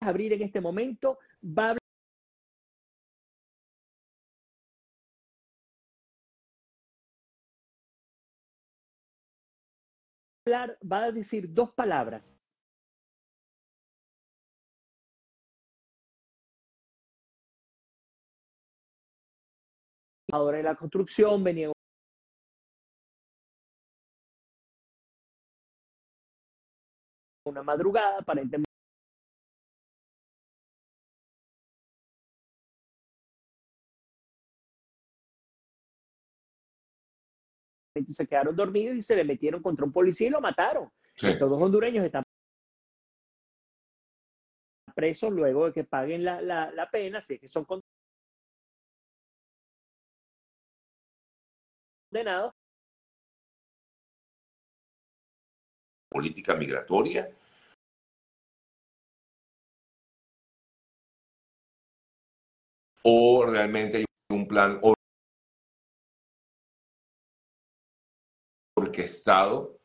abrir 0.00 0.32
en 0.32 0.42
este 0.42 0.60
momento, 0.60 1.18
va 1.42 1.70
a 1.72 1.76
hablar, 10.46 10.78
va 10.82 11.04
a 11.04 11.12
decir 11.12 11.52
dos 11.52 11.72
palabras. 11.72 12.34
Ahora 20.30 20.58
en 20.58 20.64
la 20.66 20.74
construcción 20.74 21.42
venía 21.42 21.72
una 27.46 27.62
madrugada, 27.62 28.18
aparentemente 28.20 28.67
se 38.06 38.26
quedaron 38.26 38.56
dormidos 38.56 38.96
y 38.96 39.02
se 39.02 39.16
le 39.16 39.24
metieron 39.24 39.62
contra 39.62 39.84
un 39.84 39.92
policía 39.92 40.28
y 40.28 40.30
lo 40.30 40.40
mataron. 40.40 40.90
Sí. 41.14 41.28
Estos 41.28 41.50
dos 41.50 41.60
hondureños 41.60 42.04
están 42.04 42.22
presos 44.94 45.32
luego 45.32 45.66
de 45.66 45.72
que 45.72 45.84
paguen 45.84 46.24
la, 46.24 46.40
la, 46.40 46.72
la 46.72 46.90
pena, 46.90 47.20
si 47.20 47.34
es 47.34 47.40
que 47.40 47.48
son 47.48 47.64
condenados. 52.10 52.52
política 56.08 56.54
migratoria. 56.56 57.30
¿O 63.04 63.46
realmente 63.46 63.98
hay 63.98 64.04
un 64.30 64.48
plan 64.48 64.80
orquestado 68.78 69.78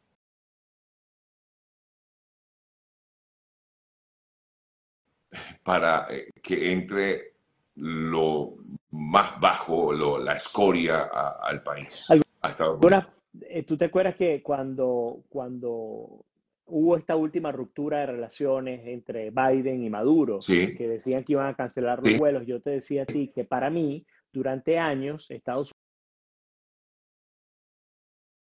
para 5.64 6.08
eh, 6.10 6.32
que 6.42 6.72
entre 6.72 7.34
lo 7.76 8.56
más 8.92 9.40
bajo, 9.40 9.92
lo- 9.94 10.20
la 10.20 10.34
escoria 10.36 11.10
a- 11.12 11.40
al 11.42 11.64
país, 11.64 12.08
a 12.42 12.50
Estados 12.50 12.80
Unidos? 12.80 13.06
Eh, 13.42 13.64
¿Tú 13.64 13.76
te 13.76 13.86
acuerdas 13.86 14.16
que 14.16 14.44
cuando, 14.44 15.24
cuando 15.30 16.24
hubo 16.66 16.98
esta 16.98 17.16
última 17.16 17.52
ruptura 17.52 18.02
de 18.02 18.06
relaciones 18.08 18.86
entre 18.86 19.32
Biden 19.32 19.84
y 19.84 19.90
Maduro, 19.90 20.40
Sí. 20.42 20.76
que 20.76 20.88
decían 20.88 21.24
que 21.24 21.34
iban 21.34 21.48
a 21.48 21.56
cancelar 21.56 22.00
los 22.00 22.12
Sí. 22.12 22.18
vuelos, 22.18 22.46
yo 22.46 22.62
te 22.62 22.70
decía 22.70 23.04
a 23.04 23.06
ti 23.08 23.32
que 23.34 23.44
para 23.44 23.72
mí, 23.72 24.06
durante 24.32 24.78
años, 24.78 25.32
Estados 25.32 25.73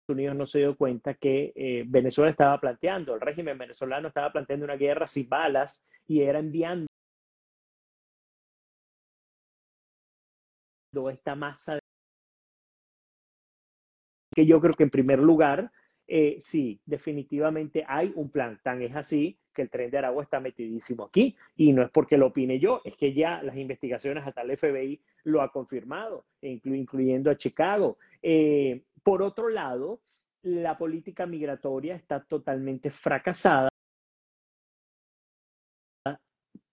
Unidos 0.10 0.36
no 0.36 0.46
se 0.46 0.60
dio 0.60 0.76
cuenta 0.76 1.14
que 1.16 1.52
eh, 1.56 1.84
Venezuela 1.88 2.32
estaba 2.32 2.60
planteando, 2.60 3.14
el 3.16 3.22
régimen 3.22 3.58
venezolano 3.58 4.08
estaba 4.08 4.32
planteando 4.32 4.66
una 4.66 4.76
guerra 4.76 5.08
sin 5.08 5.28
balas 5.28 5.86
y 6.08 6.22
era 6.22 6.40
enviando 6.40 6.88
esta 11.12 11.36
masa 11.36 11.80
que 14.36 14.46
yo 14.46 14.60
creo 14.62 14.74
que 14.74 14.84
en 14.84 14.90
primer 14.90 15.20
lugar, 15.20 15.72
eh, 16.08 16.38
sí, 16.40 16.80
definitivamente 16.86 17.84
hay 17.88 18.12
un 18.16 18.30
plan. 18.30 18.60
Tan 18.64 18.82
es 18.82 18.96
así 18.96 19.40
que 19.54 19.64
el 19.64 19.70
tren 19.70 19.90
de 19.90 19.98
Aragua 19.98 20.24
está 20.24 20.40
metidísimo 20.40 21.06
aquí. 21.06 21.36
Y 21.56 21.74
no 21.74 21.82
es 21.84 21.90
porque 21.90 22.18
lo 22.18 22.28
opine 22.28 22.60
yo, 22.60 22.82
es 22.86 22.96
que 22.96 23.14
ya 23.14 23.42
las 23.42 23.58
investigaciones 23.58 24.26
hasta 24.26 24.42
el 24.42 24.52
FBI 24.52 25.02
lo 25.24 25.42
ha 25.42 25.52
confirmado, 25.52 26.26
inclu- 26.42 26.78
incluyendo 26.78 27.32
a 27.32 27.38
Chicago. 27.38 27.98
Eh, 28.22 28.84
por 29.08 29.22
otro 29.22 29.48
lado, 29.48 30.02
la 30.42 30.78
política 30.78 31.26
migratoria 31.26 31.96
está 31.96 32.26
totalmente 32.26 32.92
fracasada. 32.92 33.70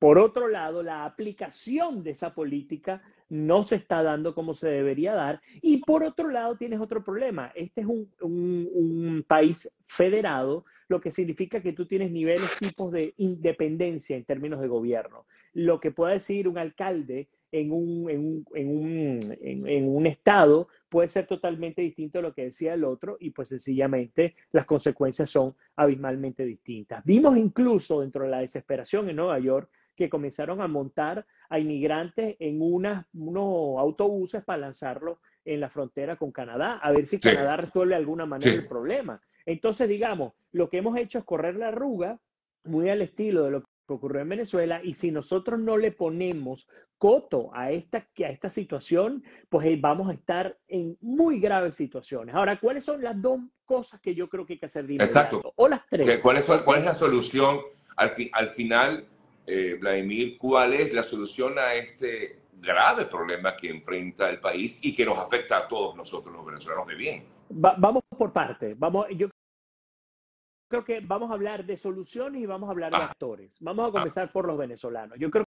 Por 0.00 0.18
otro 0.18 0.48
lado, 0.48 0.82
la 0.82 1.04
aplicación 1.04 2.02
de 2.02 2.10
esa 2.10 2.34
política 2.34 3.00
no 3.28 3.62
se 3.62 3.76
está 3.76 4.02
dando 4.02 4.34
como 4.34 4.52
se 4.52 4.66
debería 4.66 5.14
dar. 5.14 5.40
Y 5.62 5.76
por 5.84 6.02
otro 6.02 6.28
lado, 6.28 6.56
tienes 6.56 6.80
otro 6.80 7.04
problema. 7.04 7.52
Este 7.54 7.82
es 7.82 7.86
un, 7.86 9.24
país 9.28 9.72
federado, 9.86 10.64
lo 10.88 11.00
que 11.00 11.12
significa 11.12 11.62
que 11.62 11.72
tú 11.72 11.86
tienes 11.86 12.10
niveles, 12.10 12.58
tipos 12.58 12.90
de 12.90 13.14
independencia 13.18 14.16
en 14.16 14.24
términos 14.24 14.60
de 14.60 14.66
gobierno. 14.66 15.24
Lo 15.52 15.78
que 15.78 15.92
pueda 15.92 16.14
decir 16.14 16.48
un 16.48 16.58
alcalde 16.58 17.28
en 17.60 17.70
un, 17.70 18.10
en 18.10 18.18
un, 18.20 18.46
en 18.54 18.68
un, 18.68 19.36
en- 19.40 19.68
en 19.68 19.88
un 19.88 20.06
estado 20.06 20.66
puede 20.88 21.08
ser 21.08 21.26
totalmente 21.26 21.82
distinto 21.82 22.18
a 22.18 22.22
lo 22.22 22.34
que 22.34 22.44
decía 22.46 22.74
el 22.74 22.82
otro 22.84 23.16
y 23.20 23.30
pues 23.30 23.48
sencillamente 23.48 24.34
las 24.50 24.64
consecuencias 24.66 25.30
son 25.30 25.54
abismalmente 25.76 26.44
distintas. 26.44 27.04
Vimos 27.04 27.36
incluso 27.36 28.00
dentro 28.00 28.24
de 28.24 28.30
la 28.30 28.40
desesperación 28.40 29.08
en 29.08 29.16
Nueva 29.16 29.38
York 29.38 29.70
que 29.94 30.08
comenzaron 30.10 30.60
a 30.60 30.66
montar 30.66 31.24
a 31.48 31.60
inmigrantes 31.60 32.34
en 32.40 32.60
unas, 32.60 33.06
unos 33.14 33.78
autobuses 33.78 34.42
para 34.42 34.58
lanzarlos 34.58 35.18
en 35.44 35.60
la 35.60 35.68
frontera 35.70 36.16
con 36.16 36.32
Canadá, 36.32 36.78
a 36.82 36.90
ver 36.90 37.06
si 37.06 37.18
Sí. 37.18 37.22
Canadá 37.28 37.56
resuelve 37.56 37.94
de 37.94 38.00
alguna 38.00 38.26
manera 38.26 38.50
Sí. 38.50 38.58
el 38.58 38.66
problema. 38.66 39.20
Entonces, 39.46 39.88
digamos, 39.88 40.32
lo 40.50 40.68
que 40.68 40.78
hemos 40.78 40.96
hecho 40.96 41.18
es 41.18 41.24
correr 41.24 41.54
la 41.54 41.68
arruga, 41.68 42.18
muy 42.64 42.88
al 42.88 43.02
estilo 43.02 43.44
de 43.44 43.50
lo 43.52 43.62
que 43.86 43.92
ocurrió 43.92 44.22
en 44.22 44.28
Venezuela, 44.30 44.80
y 44.82 44.94
si 44.94 45.10
nosotros 45.10 45.58
no 45.60 45.76
le 45.76 45.92
ponemos 45.92 46.68
coto 46.96 47.50
a 47.54 47.70
esta, 47.70 47.98
a 47.98 48.28
esta 48.30 48.50
situación, 48.50 49.22
pues 49.48 49.66
eh, 49.66 49.76
vamos 49.80 50.08
a 50.08 50.14
estar 50.14 50.56
en 50.68 50.96
muy 51.00 51.38
graves 51.38 51.76
situaciones. 51.76 52.34
Ahora, 52.34 52.58
¿cuáles 52.58 52.84
son 52.84 53.02
las 53.02 53.20
dos 53.20 53.40
cosas 53.64 54.00
que 54.00 54.14
yo 54.14 54.28
creo 54.28 54.46
que 54.46 54.54
hay 54.54 54.58
que 54.58 54.66
hacer 54.66 54.86
de? 54.86 54.94
Exacto. 54.96 55.52
O 55.56 55.68
las 55.68 55.80
¿Qué- 55.82 55.98
tres. 55.98 56.20
¿Cuál 56.20 56.38
es, 56.38 56.46
cuál 56.46 56.78
es 56.78 56.84
la 56.84 56.94
solución 56.94 57.60
al, 57.96 58.08
fi- 58.10 58.30
al 58.32 58.48
final, 58.48 59.06
eh, 59.46 59.76
Vladimir? 59.78 60.38
¿Cuál 60.38 60.72
es 60.74 60.92
la 60.94 61.02
solución 61.02 61.58
a 61.58 61.74
este 61.74 62.40
grave 62.60 63.04
problema 63.04 63.54
que 63.54 63.68
enfrenta 63.68 64.30
el 64.30 64.40
país 64.40 64.82
y 64.84 64.94
que 64.94 65.04
nos 65.04 65.18
afecta 65.18 65.58
a 65.58 65.68
todos 65.68 65.94
nosotros 65.94 66.34
los 66.34 66.46
venezolanos 66.46 66.86
de 66.86 66.94
bien? 66.94 67.24
Va- 67.52 67.74
vamos 67.78 68.02
por 68.16 68.32
partes. 68.32 68.78
Vamos, 68.78 69.06
yo 69.14 69.28
creo 70.68 70.84
que 70.84 71.00
vamos 71.00 71.30
a 71.30 71.34
hablar 71.34 71.64
de 71.64 71.76
soluciones 71.76 72.42
y 72.42 72.46
vamos 72.46 72.68
a 72.68 72.72
hablar 72.72 72.90
de 72.92 72.98
Ah. 72.98 73.06
actores. 73.06 73.58
Vamos 73.60 73.88
a 73.88 73.92
comenzar 73.92 74.32
por 74.32 74.46
los 74.46 74.58
venezolanos. 74.58 75.18
Yo 75.18 75.30
creo 75.30 75.44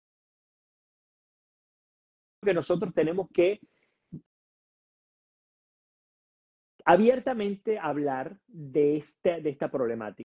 que 2.45 2.55
nosotros 2.55 2.93
tenemos 2.93 3.29
que 3.33 3.61
abiertamente 6.85 7.79
hablar 7.79 8.39
de, 8.47 8.99
este, 8.99 9.41
de 9.41 9.51
esta 9.51 9.71
problemática. 9.71 10.29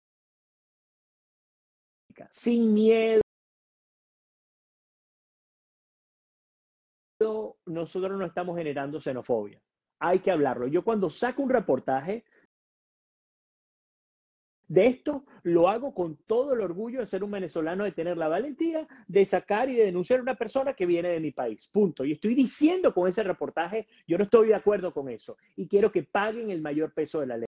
Sin 2.29 2.73
miedo. 2.73 3.21
Nosotros 7.65 8.17
no 8.17 8.25
estamos 8.25 8.57
generando 8.57 8.99
xenofobia. 8.99 9.61
Hay 9.99 10.19
que 10.19 10.31
hablarlo. 10.31 10.67
Yo 10.67 10.83
cuando 10.83 11.09
saco 11.09 11.41
un 11.41 11.49
reportaje 11.49 12.23
de 14.67 14.87
esto, 14.87 15.25
lo 15.43 15.69
hago 15.69 15.93
con 15.93 16.17
todo 16.25 16.53
el 16.53 16.61
orgullo 16.61 16.99
de 16.99 17.05
ser 17.05 17.23
un 17.23 17.31
venezolano, 17.31 17.83
de 17.83 17.91
tener 17.91 18.17
la 18.17 18.27
valentía 18.27 18.87
de 19.07 19.25
sacar 19.25 19.69
y 19.69 19.75
de 19.75 19.85
denunciar 19.85 20.19
a 20.19 20.23
una 20.23 20.35
persona 20.35 20.73
que 20.73 20.85
viene 20.85 21.09
de 21.09 21.19
mi 21.19 21.31
país. 21.31 21.69
Punto. 21.71 22.03
Y 22.05 22.13
estoy 22.13 22.35
diciendo 22.35 22.93
con 22.93 23.07
ese 23.07 23.23
reportaje, 23.23 23.87
yo 24.07 24.17
no 24.17 24.23
estoy 24.23 24.49
de 24.49 24.55
acuerdo 24.55 24.93
con 24.93 25.09
eso 25.09 25.37
y 25.55 25.67
quiero 25.67 25.91
que 25.91 26.03
paguen 26.03 26.49
el 26.49 26.61
mayor 26.61 26.93
peso 26.93 27.19
de 27.19 27.27
la 27.27 27.37
ley. 27.37 27.45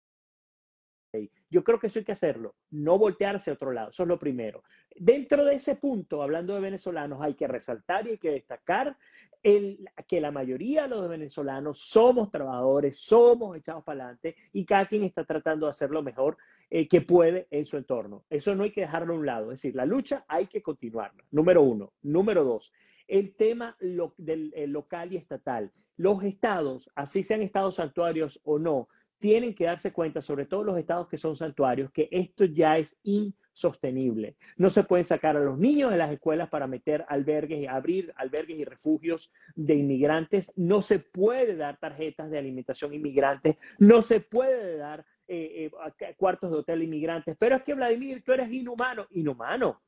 Yo 1.49 1.63
creo 1.63 1.79
que 1.79 1.87
eso 1.87 1.99
hay 1.99 2.05
que 2.05 2.11
hacerlo, 2.11 2.55
no 2.71 2.97
voltearse 2.97 3.49
a 3.49 3.53
otro 3.53 3.71
lado, 3.71 3.89
eso 3.89 4.03
es 4.03 4.09
lo 4.09 4.19
primero. 4.19 4.63
Dentro 4.93 5.45
de 5.45 5.55
ese 5.55 5.75
punto, 5.75 6.21
hablando 6.21 6.53
de 6.53 6.59
venezolanos, 6.59 7.21
hay 7.21 7.35
que 7.35 7.47
resaltar 7.47 8.05
y 8.05 8.11
hay 8.11 8.17
que 8.17 8.31
destacar 8.31 8.97
el, 9.41 9.87
que 10.07 10.19
la 10.19 10.31
mayoría 10.31 10.83
de 10.83 10.89
los 10.89 11.07
venezolanos 11.07 11.79
somos 11.79 12.31
trabajadores, 12.31 12.99
somos 12.99 13.55
echados 13.55 13.83
para 13.83 14.03
adelante 14.03 14.35
y 14.51 14.65
cada 14.65 14.87
quien 14.87 15.03
está 15.03 15.23
tratando 15.23 15.67
de 15.67 15.69
hacer 15.69 15.91
lo 15.91 16.03
mejor 16.03 16.37
eh, 16.69 16.87
que 16.87 17.01
puede 17.01 17.47
en 17.51 17.65
su 17.65 17.77
entorno. 17.77 18.25
Eso 18.29 18.55
no 18.55 18.63
hay 18.63 18.71
que 18.71 18.81
dejarlo 18.81 19.13
a 19.13 19.17
un 19.17 19.25
lado, 19.25 19.51
es 19.51 19.61
decir, 19.61 19.75
la 19.75 19.85
lucha 19.85 20.25
hay 20.27 20.47
que 20.47 20.61
continuarla, 20.61 21.23
número 21.31 21.61
uno. 21.61 21.93
Número 22.01 22.43
dos, 22.43 22.73
el 23.07 23.35
tema 23.35 23.77
del 24.17 24.51
el 24.55 24.71
local 24.71 25.13
y 25.13 25.17
estatal. 25.17 25.71
Los 25.97 26.23
estados, 26.23 26.89
así 26.95 27.23
sean 27.23 27.41
estados 27.41 27.75
santuarios 27.75 28.41
o 28.43 28.59
no, 28.59 28.89
tienen 29.19 29.55
que 29.55 29.65
darse 29.65 29.93
cuenta, 29.93 30.21
sobre 30.21 30.45
todo 30.45 30.63
los 30.63 30.77
estados 30.77 31.07
que 31.07 31.17
son 31.17 31.35
santuarios, 31.35 31.91
que 31.91 32.09
esto 32.11 32.45
ya 32.45 32.77
es 32.77 32.99
insostenible. 33.03 34.35
No 34.57 34.69
se 34.69 34.83
pueden 34.83 35.05
sacar 35.05 35.37
a 35.37 35.39
los 35.39 35.57
niños 35.57 35.91
de 35.91 35.97
las 35.97 36.11
escuelas 36.11 36.49
para 36.49 36.67
meter 36.67 37.05
albergues 37.07 37.61
y 37.61 37.67
abrir 37.67 38.13
albergues 38.17 38.59
y 38.59 38.65
refugios 38.65 39.33
de 39.55 39.75
inmigrantes. 39.75 40.51
No 40.55 40.81
se 40.81 40.99
puede 40.99 41.55
dar 41.55 41.79
tarjetas 41.79 42.29
de 42.29 42.37
alimentación 42.37 42.93
inmigrantes. 42.93 43.55
No 43.79 44.01
se 44.01 44.19
puede 44.19 44.77
dar 44.77 45.05
eh, 45.27 45.71
eh, 45.71 46.15
cuartos 46.17 46.51
de 46.51 46.57
hotel 46.57 46.83
inmigrantes. 46.83 47.35
Pero 47.37 47.55
es 47.55 47.63
que, 47.63 47.73
Vladimir, 47.73 48.23
tú 48.23 48.31
eres 48.31 48.51
inhumano. 48.51 49.07
Inhumano. 49.11 49.81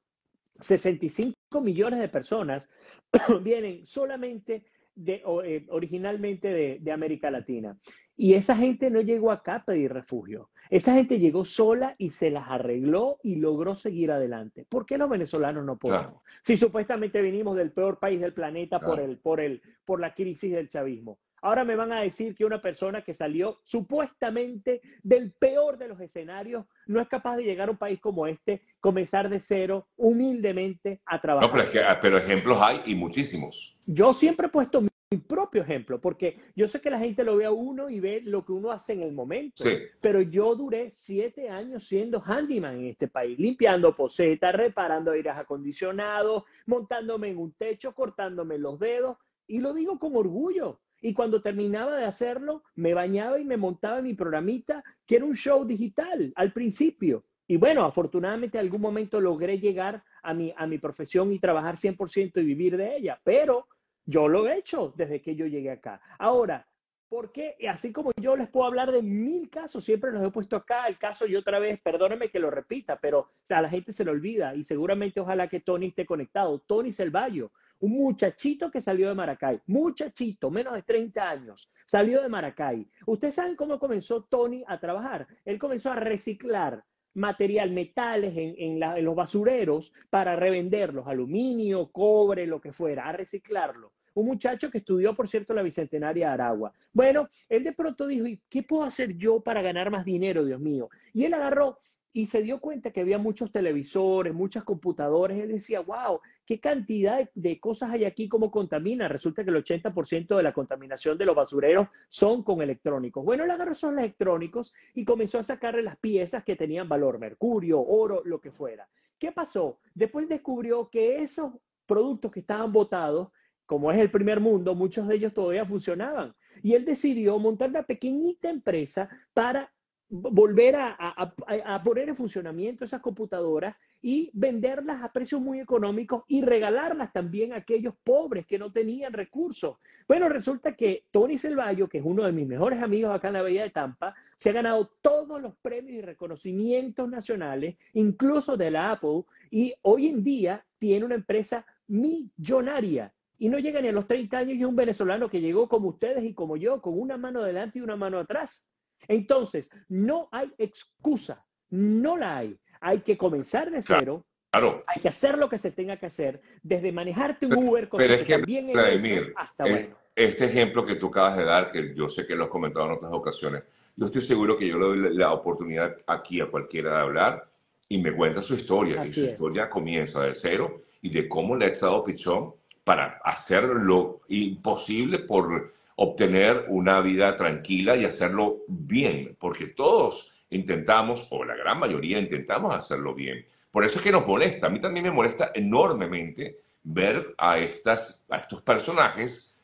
65 0.60 1.62
millones 1.62 2.00
de 2.00 2.10
personas 2.10 2.70
vienen 3.42 3.86
solamente 3.86 4.66
de, 4.96 5.22
eh, 5.46 5.66
originalmente 5.70 6.48
de, 6.48 6.80
de, 6.82 6.92
América 6.92 7.30
Latina. 7.30 7.78
Y 8.16 8.34
esa 8.34 8.56
gente 8.56 8.90
no 8.90 9.02
llegó 9.02 9.32
acá 9.32 9.56
a 9.56 9.66
pedir 9.66 9.94
refugio. 9.94 10.50
Esa 10.72 10.96
gente 10.96 11.20
llegó 11.20 11.46
sola 11.46 11.94
y 12.00 12.10
se 12.10 12.32
las 12.32 12.50
arregló 12.50 13.20
y 13.22 13.36
logró 13.36 13.76
seguir 13.76 14.12
adelante. 14.12 14.66
¿Por 14.68 14.88
qué 14.88 14.98
los 14.98 15.10
venezolanos 15.10 15.64
no 15.64 15.78
podemos? 15.78 16.24
Si 16.42 16.58
supuestamente 16.58 17.22
venimos 17.22 17.56
del 17.56 17.72
peor 17.72 18.00
país 18.00 18.20
del 18.20 18.34
planeta 18.34 18.80
por, 18.80 19.00
el, 19.00 19.20
por, 19.20 19.40
el, 19.40 19.62
por 19.86 20.00
la 20.00 20.16
crisis 20.16 20.52
del 20.52 20.68
chavismo. 20.68 21.20
Ahora 21.48 21.64
me 21.64 21.78
van 21.78 21.94
a 21.94 22.02
decir 22.02 22.36
que 22.36 22.44
una 22.44 22.62
persona 22.62 23.02
que 23.06 23.14
salió 23.14 23.62
supuestamente 23.64 24.82
del 25.02 25.32
peor 25.32 25.78
de 25.78 25.88
los 25.88 25.98
escenarios 26.02 26.66
no 26.88 27.00
es 27.00 27.08
capaz 27.08 27.38
de 27.38 27.46
llegar 27.46 27.70
a 27.70 27.72
un 27.72 27.78
país 27.78 28.02
como 28.02 28.28
este, 28.28 28.64
comenzar 28.82 29.30
de 29.30 29.40
cero, 29.40 29.88
humildemente 29.96 31.00
a 31.06 31.22
trabajar. 31.22 31.48
No, 31.48 31.54
pero, 31.54 31.64
es 31.64 31.70
que, 31.70 31.80
ah, 31.80 31.98
pero 32.02 32.18
ejemplos 32.18 32.58
hay 32.62 32.82
y 32.88 32.96
muchísimos. 32.96 33.78
Yo 33.86 34.12
siempre 34.12 34.48
he 34.48 34.50
puesto 34.50 34.82
mi 34.82 34.90
propio 35.26 35.62
ejemplo, 35.62 36.02
porque 36.02 36.38
yo 36.54 36.68
sé 36.68 36.82
que 36.82 36.90
la 36.90 37.00
gente 37.00 37.24
lo 37.24 37.38
ve 37.38 37.46
a 37.46 37.52
uno 37.52 37.90
y 37.90 38.02
ve 38.02 38.20
lo 38.26 38.44
que 38.44 38.52
uno 38.52 38.70
hace 38.70 38.92
en 38.92 39.04
el 39.04 39.14
momento, 39.14 39.64
sí. 39.64 39.78
pero 40.02 40.20
yo 40.20 40.54
duré 40.54 40.92
siete 40.92 41.48
años 41.48 41.86
siendo 41.86 42.22
handyman 42.26 42.80
en 42.80 42.88
este 42.88 43.08
país, 43.08 43.40
limpiando 43.40 43.96
posetas, 43.96 44.54
reparando 44.54 45.12
aires 45.12 45.34
acondicionados, 45.38 46.44
montándome 46.66 47.30
en 47.30 47.38
un 47.38 47.54
techo, 47.54 47.96
cortándome 47.96 48.58
los 48.58 48.78
dedos, 48.80 49.16
y 49.48 49.60
lo 49.60 49.74
digo 49.74 49.98
con 49.98 50.14
orgullo, 50.14 50.82
y 51.02 51.14
cuando 51.14 51.42
terminaba 51.42 51.96
de 51.96 52.06
hacerlo, 52.06 52.64
me 52.76 52.94
bañaba 52.94 53.40
y 53.40 53.46
me 53.46 53.58
montaba 53.58 54.02
mi 54.02 54.14
programita, 54.14 54.84
que 55.06 55.18
era 55.18 55.26
un 55.26 55.36
show 55.36 55.66
digital 55.66 56.34
al 56.36 56.52
principio. 56.52 57.24
Y 57.48 57.58
bueno, 57.58 57.86
afortunadamente 57.86 58.58
en 58.58 58.66
algún 58.66 58.82
momento 58.82 59.22
logré 59.22 59.60
llegar 59.60 60.04
a 60.22 60.34
mi, 60.34 60.54
a 60.56 60.68
mi 60.68 60.78
profesión 60.80 61.32
y 61.32 61.40
trabajar 61.40 61.78
100% 61.78 62.42
y 62.42 62.46
vivir 62.46 62.76
de 62.76 62.98
ella, 62.98 63.20
pero 63.24 63.68
yo 64.06 64.28
lo 64.28 64.48
he 64.48 64.58
hecho 64.58 64.94
desde 64.98 65.22
que 65.22 65.36
yo 65.36 65.46
llegué 65.46 65.72
acá. 65.72 66.02
Ahora, 66.20 66.68
porque 67.10 67.56
así 67.70 67.94
como 67.94 68.12
yo 68.20 68.36
les 68.36 68.50
puedo 68.50 68.66
hablar 68.66 68.92
de 68.92 69.02
mil 69.02 69.50
casos, 69.50 69.84
siempre 69.84 70.12
los 70.12 70.26
he 70.26 70.32
puesto 70.32 70.58
acá, 70.58 70.88
el 70.88 70.98
caso 70.98 71.26
y 71.26 71.36
otra 71.36 71.60
vez, 71.60 71.80
perdónenme 71.80 72.30
que 72.30 72.40
lo 72.40 72.52
repita, 72.52 73.00
pero 73.00 73.20
o 73.20 73.30
sea, 73.44 73.60
a 73.60 73.62
la 73.62 73.70
gente 73.70 73.94
se 73.94 74.04
le 74.04 74.12
olvida 74.12 74.56
y 74.56 74.64
seguramente 74.64 75.22
ojalá 75.22 75.48
que 75.48 75.62
Tony 75.62 75.88
esté 75.88 76.06
conectado. 76.06 76.60
Tony 76.60 76.92
Selvallo, 76.92 77.52
un 77.80 77.92
muchachito 77.92 78.72
que 78.72 78.82
salió 78.82 79.10
de 79.10 79.16
Maracay, 79.16 79.62
muchachito, 79.68 80.50
menos 80.50 80.74
de 80.74 80.84
30 80.84 81.30
años, 81.30 81.72
salió 81.86 82.22
de 82.22 82.30
Maracay. 82.30 82.88
¿Ustedes 83.06 83.36
saben 83.36 83.56
cómo 83.56 83.80
comenzó 83.80 84.24
Tony 84.24 84.64
a 84.68 84.80
trabajar? 84.80 85.28
Él 85.46 85.60
comenzó 85.60 85.92
a 85.92 85.96
reciclar 85.96 86.84
material, 87.14 87.72
metales 87.72 88.34
en, 88.36 88.80
los 89.04 89.16
basureros 89.16 89.94
para 90.10 90.36
revenderlos, 90.36 91.08
aluminio, 91.08 91.92
cobre, 91.92 92.46
lo 92.46 92.62
que 92.62 92.74
fuera, 92.74 93.08
a 93.08 93.12
reciclarlo 93.12 93.94
un 94.14 94.26
muchacho 94.26 94.72
que 94.72 94.80
estudió, 94.80 95.16
por 95.16 95.28
cierto, 95.28 95.54
la 95.54 95.62
Bicentenaria 95.62 96.28
de 96.28 96.34
Aragua. 96.34 96.74
Bueno, 96.92 97.28
él 97.50 97.64
de 97.64 97.74
pronto 97.74 98.08
dijo, 98.08 98.26
¿y 98.26 98.42
qué 98.50 98.64
puedo 98.64 98.84
hacer 98.84 99.16
yo 99.16 99.42
para 99.42 99.62
ganar 99.62 99.92
más 99.92 100.06
dinero, 100.06 100.44
Dios 100.44 100.60
mío? 100.60 100.90
Y 101.14 101.26
él 101.26 101.36
agarró 101.36 101.78
y 102.18 102.26
se 102.26 102.42
dio 102.42 102.60
cuenta 102.60 102.90
que 102.90 103.02
había 103.02 103.20
muchos 103.20 103.52
televisores, 103.52 104.34
muchas 104.34 104.64
computadoras. 104.64 105.38
Él 105.38 105.50
decía, 105.50 105.82
wow, 105.82 106.20
qué 106.48 106.60
cantidad 106.60 107.30
de 107.36 107.60
cosas 107.60 107.92
hay 107.92 108.06
aquí, 108.06 108.28
cómo 108.28 108.50
contamina. 108.50 109.08
Resulta 109.08 109.44
que 109.44 109.52
el 109.52 109.64
80% 109.64 110.36
de 110.36 110.42
la 110.42 110.52
contaminación 110.52 111.16
de 111.16 111.26
los 111.26 111.36
basureros 111.36 111.90
son 112.10 112.42
con 112.42 112.64
electrónicos. 112.64 113.24
Bueno, 113.24 113.44
él 113.44 113.52
agarró 113.52 113.74
esos 113.74 113.94
electrónicos 113.94 114.74
y 114.96 115.06
comenzó 115.06 115.38
a 115.38 115.44
sacarle 115.44 115.84
las 115.84 115.98
piezas 115.98 116.44
que 116.44 116.56
tenían 116.56 116.90
valor, 116.90 117.20
mercurio, 117.20 117.80
oro, 117.82 118.24
lo 118.26 118.42
que 118.42 118.52
fuera. 118.52 118.90
¿Qué 119.20 119.32
pasó? 119.32 119.78
Después 119.94 120.28
descubrió 120.28 120.90
que 120.90 121.22
esos 121.22 121.54
productos 121.86 122.32
que 122.32 122.40
estaban 122.40 122.74
botados 122.74 123.28
como 123.68 123.92
es 123.92 124.00
el 124.00 124.10
primer 124.10 124.40
mundo, 124.40 124.74
muchos 124.74 125.08
de 125.08 125.18
ellos 125.18 125.34
todavía 125.34 125.66
funcionaban. 125.66 126.34
Y 126.64 126.74
él 126.74 126.84
decidió 126.84 127.38
montar 127.38 127.70
una 127.70 127.84
pequeñita 127.84 128.50
empresa 128.50 129.08
para 129.34 129.72
volver 130.10 130.76
a, 130.78 131.82
poner 131.84 132.10
en 132.10 132.16
funcionamiento 132.16 132.86
esas 132.86 133.02
computadoras 133.02 133.76
y 134.02 134.30
venderlas 134.34 135.04
a 135.04 135.12
precios 135.12 135.42
muy 135.42 135.60
económicos 135.60 136.24
y 136.28 136.42
regalarlas 136.42 137.12
también 137.12 137.52
a 137.52 137.58
aquellos 137.58 137.94
pobres 138.04 138.46
que 138.46 138.58
no 138.58 138.72
tenían 138.72 139.12
recursos. 139.12 139.78
Bueno, 140.08 140.30
resulta 140.30 140.76
que 140.76 141.06
Tony 141.12 141.38
Selvallo, 141.38 141.90
que 141.90 141.98
es 141.98 142.06
uno 142.06 142.24
de 142.24 142.32
mis 142.32 142.48
mejores 142.48 142.82
amigos 142.82 143.14
acá 143.14 143.28
en 143.28 143.34
la 143.34 143.42
Bahía 143.42 143.64
de 143.64 143.72
Tampa, 143.72 144.16
se 144.36 144.52
ha 144.52 144.54
ganado 144.54 144.92
todos 145.02 145.42
los 145.42 145.56
premios 145.62 145.98
y 145.98 146.02
reconocimientos 146.02 147.10
nacionales, 147.10 147.76
incluso 147.94 148.56
de 148.56 148.72
la 148.72 148.92
Apple, 148.92 149.24
y 149.52 149.74
hoy 149.82 150.08
en 150.08 150.24
día 150.24 150.66
tiene 150.78 151.06
una 151.06 151.16
empresa 151.16 151.66
millonaria 151.88 153.14
y 153.40 153.50
no 153.50 153.60
llega 153.60 153.82
ni 153.82 153.90
a 153.90 153.92
los 153.92 154.08
30 154.08 154.38
años 154.38 154.56
y 154.56 154.62
es 154.62 154.66
un 154.66 154.76
venezolano 154.76 155.30
que 155.30 155.42
llegó 155.42 155.68
como 155.68 155.90
ustedes 155.90 156.24
y 156.24 156.34
como 156.34 156.58
yo, 156.58 156.82
con 156.82 157.00
una 157.00 157.18
mano 157.18 157.42
adelante 157.42 157.80
y 157.80 157.82
una 157.82 157.96
mano 157.96 158.20
atrás. 158.20 158.70
Entonces, 159.08 159.70
no 159.90 160.30
hay 160.32 160.54
excusa, 160.58 161.46
no 161.70 162.18
la 162.18 162.38
hay. 162.38 162.58
Hay 162.82 163.00
que 163.00 163.18
comenzar 163.18 163.72
de 163.72 163.82
cero. 163.82 164.26
Claro. 164.52 164.84
Hay 164.88 165.02
que 165.02 165.10
hacer 165.10 165.38
lo 165.38 165.50
que 165.50 165.58
se 165.58 165.72
tenga 165.72 165.98
que 165.98 166.06
hacer, 166.06 166.42
desde 166.64 166.92
manejarte 166.92 167.46
un 167.46 167.56
Uber, 167.56 167.90
con 167.90 167.98
pero 168.00 168.16
es 168.16 168.24
que, 168.24 168.38
también 168.38 168.72
Vladimir, 168.72 169.34
hasta 169.36 169.64
bueno. 169.64 169.88
Este 170.16 170.46
ejemplo 170.46 170.84
que 170.86 170.96
tú 170.96 171.08
acabas 171.08 171.38
de 171.38 171.44
dar, 171.44 171.72
que 171.72 171.94
yo 171.94 172.10
sé 172.10 172.26
que 172.26 172.36
lo 172.36 172.46
has 172.46 172.50
comentado 172.50 172.88
en 172.88 172.94
otras 172.94 173.12
ocasiones, 173.14 173.64
yo 173.96 174.06
estoy 174.08 174.22
seguro 174.22 174.58
que 174.58 174.68
yo 174.68 174.80
le 174.80 174.86
doy 174.86 175.16
la 175.16 175.32
oportunidad 175.32 175.96
aquí 176.08 176.42
a 176.42 176.48
cualquiera 176.48 176.92
de 176.92 177.02
hablar 177.02 177.52
y 177.90 178.00
me 178.00 178.16
cuenta 178.16 178.42
su 178.42 178.56
historia. 178.56 179.02
Así 179.02 179.12
y 179.12 179.14
su 179.14 179.22
es. 179.22 179.28
historia 179.34 179.70
comienza 179.70 180.24
de 180.24 180.34
cero 180.34 180.82
y 181.02 181.10
de 181.10 181.28
cómo 181.28 181.56
le 181.56 181.66
ha 181.66 181.70
echado 181.70 182.04
pichón 182.04 182.56
para 182.84 183.20
hacer 183.24 183.64
lo 183.64 184.22
imposible 184.30 185.20
por 185.20 185.74
obtener 186.00 186.66
una 186.70 187.02
vida 187.02 187.36
tranquila 187.36 187.96
y 187.96 188.06
hacerlo 188.06 188.60
bien, 188.68 189.36
porque 189.40 189.68
todos 189.68 190.32
intentamos, 190.50 191.28
o 191.32 191.44
la 191.44 191.56
gran 191.56 191.80
mayoría 191.80 192.20
intentamos 192.20 192.74
hacerlo 192.74 193.16
bien. 193.16 193.46
Por 193.72 193.84
eso 193.84 193.98
es 193.98 194.04
que 194.04 194.12
nos 194.12 194.26
molesta, 194.26 194.68
a 194.68 194.70
mí 194.70 194.80
también 194.80 195.06
me 195.06 195.12
molesta 195.12 195.52
enormemente 195.54 196.60
ver 196.84 197.34
a, 197.38 197.58
estas, 197.58 198.26
a 198.30 198.38
estos 198.38 198.62
personajes 198.62 199.60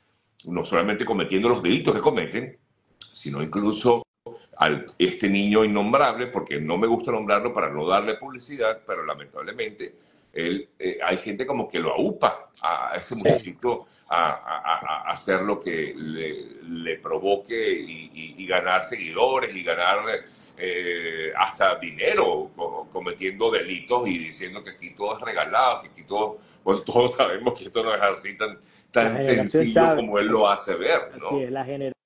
no 0.46 0.66
solamente 0.66 1.06
cometiendo 1.06 1.50
los 1.50 1.62
delitos 1.62 1.96
que 1.96 2.02
cometen, 2.02 2.58
sino 3.12 3.42
incluso 3.42 4.04
a 4.58 4.86
este 4.98 5.30
niño 5.30 5.64
innombrable, 5.64 6.28
porque 6.28 6.60
no 6.60 6.78
me 6.78 6.88
gusta 6.88 7.12
nombrarlo 7.12 7.54
para 7.54 7.70
no 7.70 7.88
darle 7.88 8.16
publicidad, 8.16 8.82
pero 8.86 9.06
lamentablemente 9.06 9.96
él, 10.34 10.70
eh, 10.80 10.98
hay 11.04 11.18
gente 11.18 11.46
como 11.46 11.70
que 11.70 11.80
lo 11.80 11.94
aupa 11.94 12.50
a 12.62 12.96
ese 12.98 13.16
muchachito 13.16 13.86
a, 14.10 14.32
a, 14.32 15.10
a, 15.10 15.12
hacer 15.12 15.42
lo 15.42 15.60
que 15.60 15.94
le, 15.96 16.64
le 16.64 16.98
provoque 16.98 17.72
y, 17.74 18.10
y, 18.14 18.36
y, 18.38 18.48
ganar 18.48 18.84
seguidores 18.84 19.56
y 19.56 19.64
ganar 19.64 20.00
eh, 20.58 21.32
hasta 21.36 21.78
dinero 21.78 22.52
cometiendo 22.92 23.52
delitos 23.52 24.08
y 24.08 24.18
diciendo 24.18 24.64
que 24.64 24.72
aquí 24.72 24.96
todo 24.96 25.18
es 25.18 25.22
regalado, 25.22 25.82
que 25.82 25.88
aquí 25.90 26.04
todo, 26.04 26.40
pues 26.64 26.84
todos 26.86 27.12
sabemos 27.16 27.58
que 27.58 27.66
esto 27.66 27.84
no 27.84 27.94
es 27.94 28.02
así 28.02 28.38
tan, 28.38 28.60
tan 28.92 29.18
sencillo 29.18 29.96
como 29.96 30.20
él 30.20 30.28
lo 30.28 30.50
hace 30.50 30.76
ver. 30.76 31.12
¿no? 31.20 31.28
Así 31.28 31.44
es, 31.44 31.52
la 31.52 31.66
generación 31.66 32.03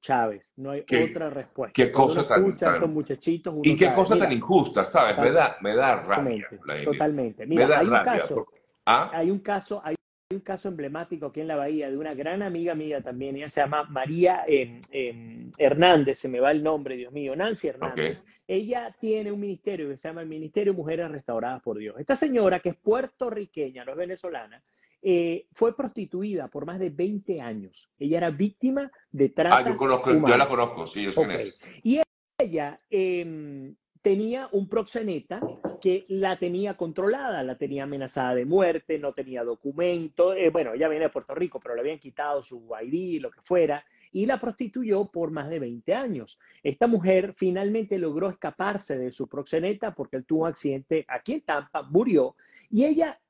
Chávez, 0.00 0.54
no 0.56 0.70
hay 0.70 0.84
¿Qué, 0.84 1.04
otra 1.04 1.30
respuesta. 1.30 1.72
Qué 1.74 1.92
cosa 1.92 2.26
tan, 2.26 2.56
tan 2.56 2.92
muchachitos, 2.92 3.54
y 3.62 3.76
qué 3.76 3.92
cosa 3.92 4.14
mira, 4.14 4.26
tan 4.26 4.36
injusta, 4.36 4.84
¿sabes? 4.84 5.18
Me 5.18 5.30
da, 5.30 5.56
me 5.60 5.74
da 5.74 5.96
rabia. 5.96 6.48
Totalmente. 6.84 7.46
Mira, 7.46 7.66
me 7.66 7.70
da 7.70 7.78
hay 7.80 7.86
rabia. 7.86 8.12
Un 8.12 8.18
caso, 8.18 8.34
porque 8.34 8.60
¿Ah? 8.86 9.10
Hay 9.12 9.30
un 9.30 9.40
caso, 9.40 9.82
hay 9.84 9.96
un 10.30 10.40
caso 10.40 10.68
emblemático 10.68 11.26
aquí 11.26 11.40
en 11.40 11.48
la 11.48 11.56
Bahía 11.56 11.90
de 11.90 11.96
una 11.98 12.14
gran 12.14 12.42
amiga 12.42 12.74
mía 12.74 13.02
también, 13.02 13.36
ella 13.36 13.50
se 13.50 13.60
llama 13.60 13.84
María 13.84 14.44
eh, 14.48 14.80
eh, 14.90 15.50
Hernández, 15.58 16.18
se 16.18 16.28
me 16.28 16.40
va 16.40 16.50
el 16.52 16.62
nombre, 16.62 16.96
Dios 16.96 17.12
mío, 17.12 17.36
Nancy 17.36 17.68
Hernández. 17.68 18.22
Okay. 18.22 18.34
Ella 18.46 18.94
tiene 18.98 19.30
un 19.30 19.40
ministerio 19.40 19.90
que 19.90 19.98
se 19.98 20.08
llama 20.08 20.22
el 20.22 20.28
Ministerio 20.28 20.72
de 20.72 20.78
Mujeres 20.78 21.10
Restauradas 21.10 21.62
por 21.62 21.76
Dios. 21.76 21.96
Esta 21.98 22.16
señora, 22.16 22.60
que 22.60 22.70
es 22.70 22.76
puertorriqueña, 22.76 23.84
no 23.84 23.92
es 23.92 23.98
venezolana, 23.98 24.62
eh, 25.02 25.46
fue 25.52 25.76
prostituida 25.76 26.48
por 26.48 26.66
más 26.66 26.78
de 26.78 26.90
20 26.90 27.40
años. 27.40 27.90
Ella 27.98 28.18
era 28.18 28.30
víctima 28.30 28.90
de 29.10 29.28
trata. 29.28 29.58
Ah, 29.58 29.68
yo 29.68 29.76
conozco, 29.76 30.10
humana. 30.10 30.30
yo 30.30 30.36
la 30.36 30.48
conozco, 30.48 30.86
sí, 30.86 31.04
yo 31.04 31.12
sé 31.12 31.20
okay. 31.20 31.36
quién 31.36 31.48
es. 31.48 31.80
Y 31.84 32.00
ella 32.38 32.80
eh, 32.90 33.74
tenía 34.02 34.48
un 34.52 34.68
proxeneta 34.68 35.40
que 35.80 36.04
la 36.08 36.38
tenía 36.38 36.76
controlada, 36.76 37.42
la 37.42 37.56
tenía 37.56 37.84
amenazada 37.84 38.34
de 38.34 38.44
muerte, 38.44 38.98
no 38.98 39.12
tenía 39.12 39.44
documento, 39.44 40.34
eh, 40.34 40.50
bueno, 40.50 40.74
ella 40.74 40.88
viene 40.88 41.04
de 41.04 41.10
Puerto 41.10 41.34
Rico, 41.34 41.60
pero 41.60 41.74
le 41.74 41.80
habían 41.80 41.98
quitado 41.98 42.42
su 42.42 42.68
ID, 42.80 43.20
lo 43.20 43.30
que 43.30 43.40
fuera, 43.42 43.84
y 44.12 44.26
la 44.26 44.40
prostituyó 44.40 45.06
por 45.06 45.30
más 45.30 45.48
de 45.48 45.58
20 45.58 45.94
años. 45.94 46.40
Esta 46.62 46.86
mujer 46.86 47.34
finalmente 47.36 47.98
logró 47.98 48.28
escaparse 48.28 48.98
de 48.98 49.12
su 49.12 49.28
proxeneta 49.28 49.94
porque 49.94 50.16
él 50.16 50.24
tuvo 50.24 50.42
un 50.42 50.48
accidente 50.48 51.04
aquí 51.08 51.34
en 51.34 51.40
Tampa, 51.42 51.82
murió, 51.82 52.34
y 52.70 52.84
ella 52.84 53.20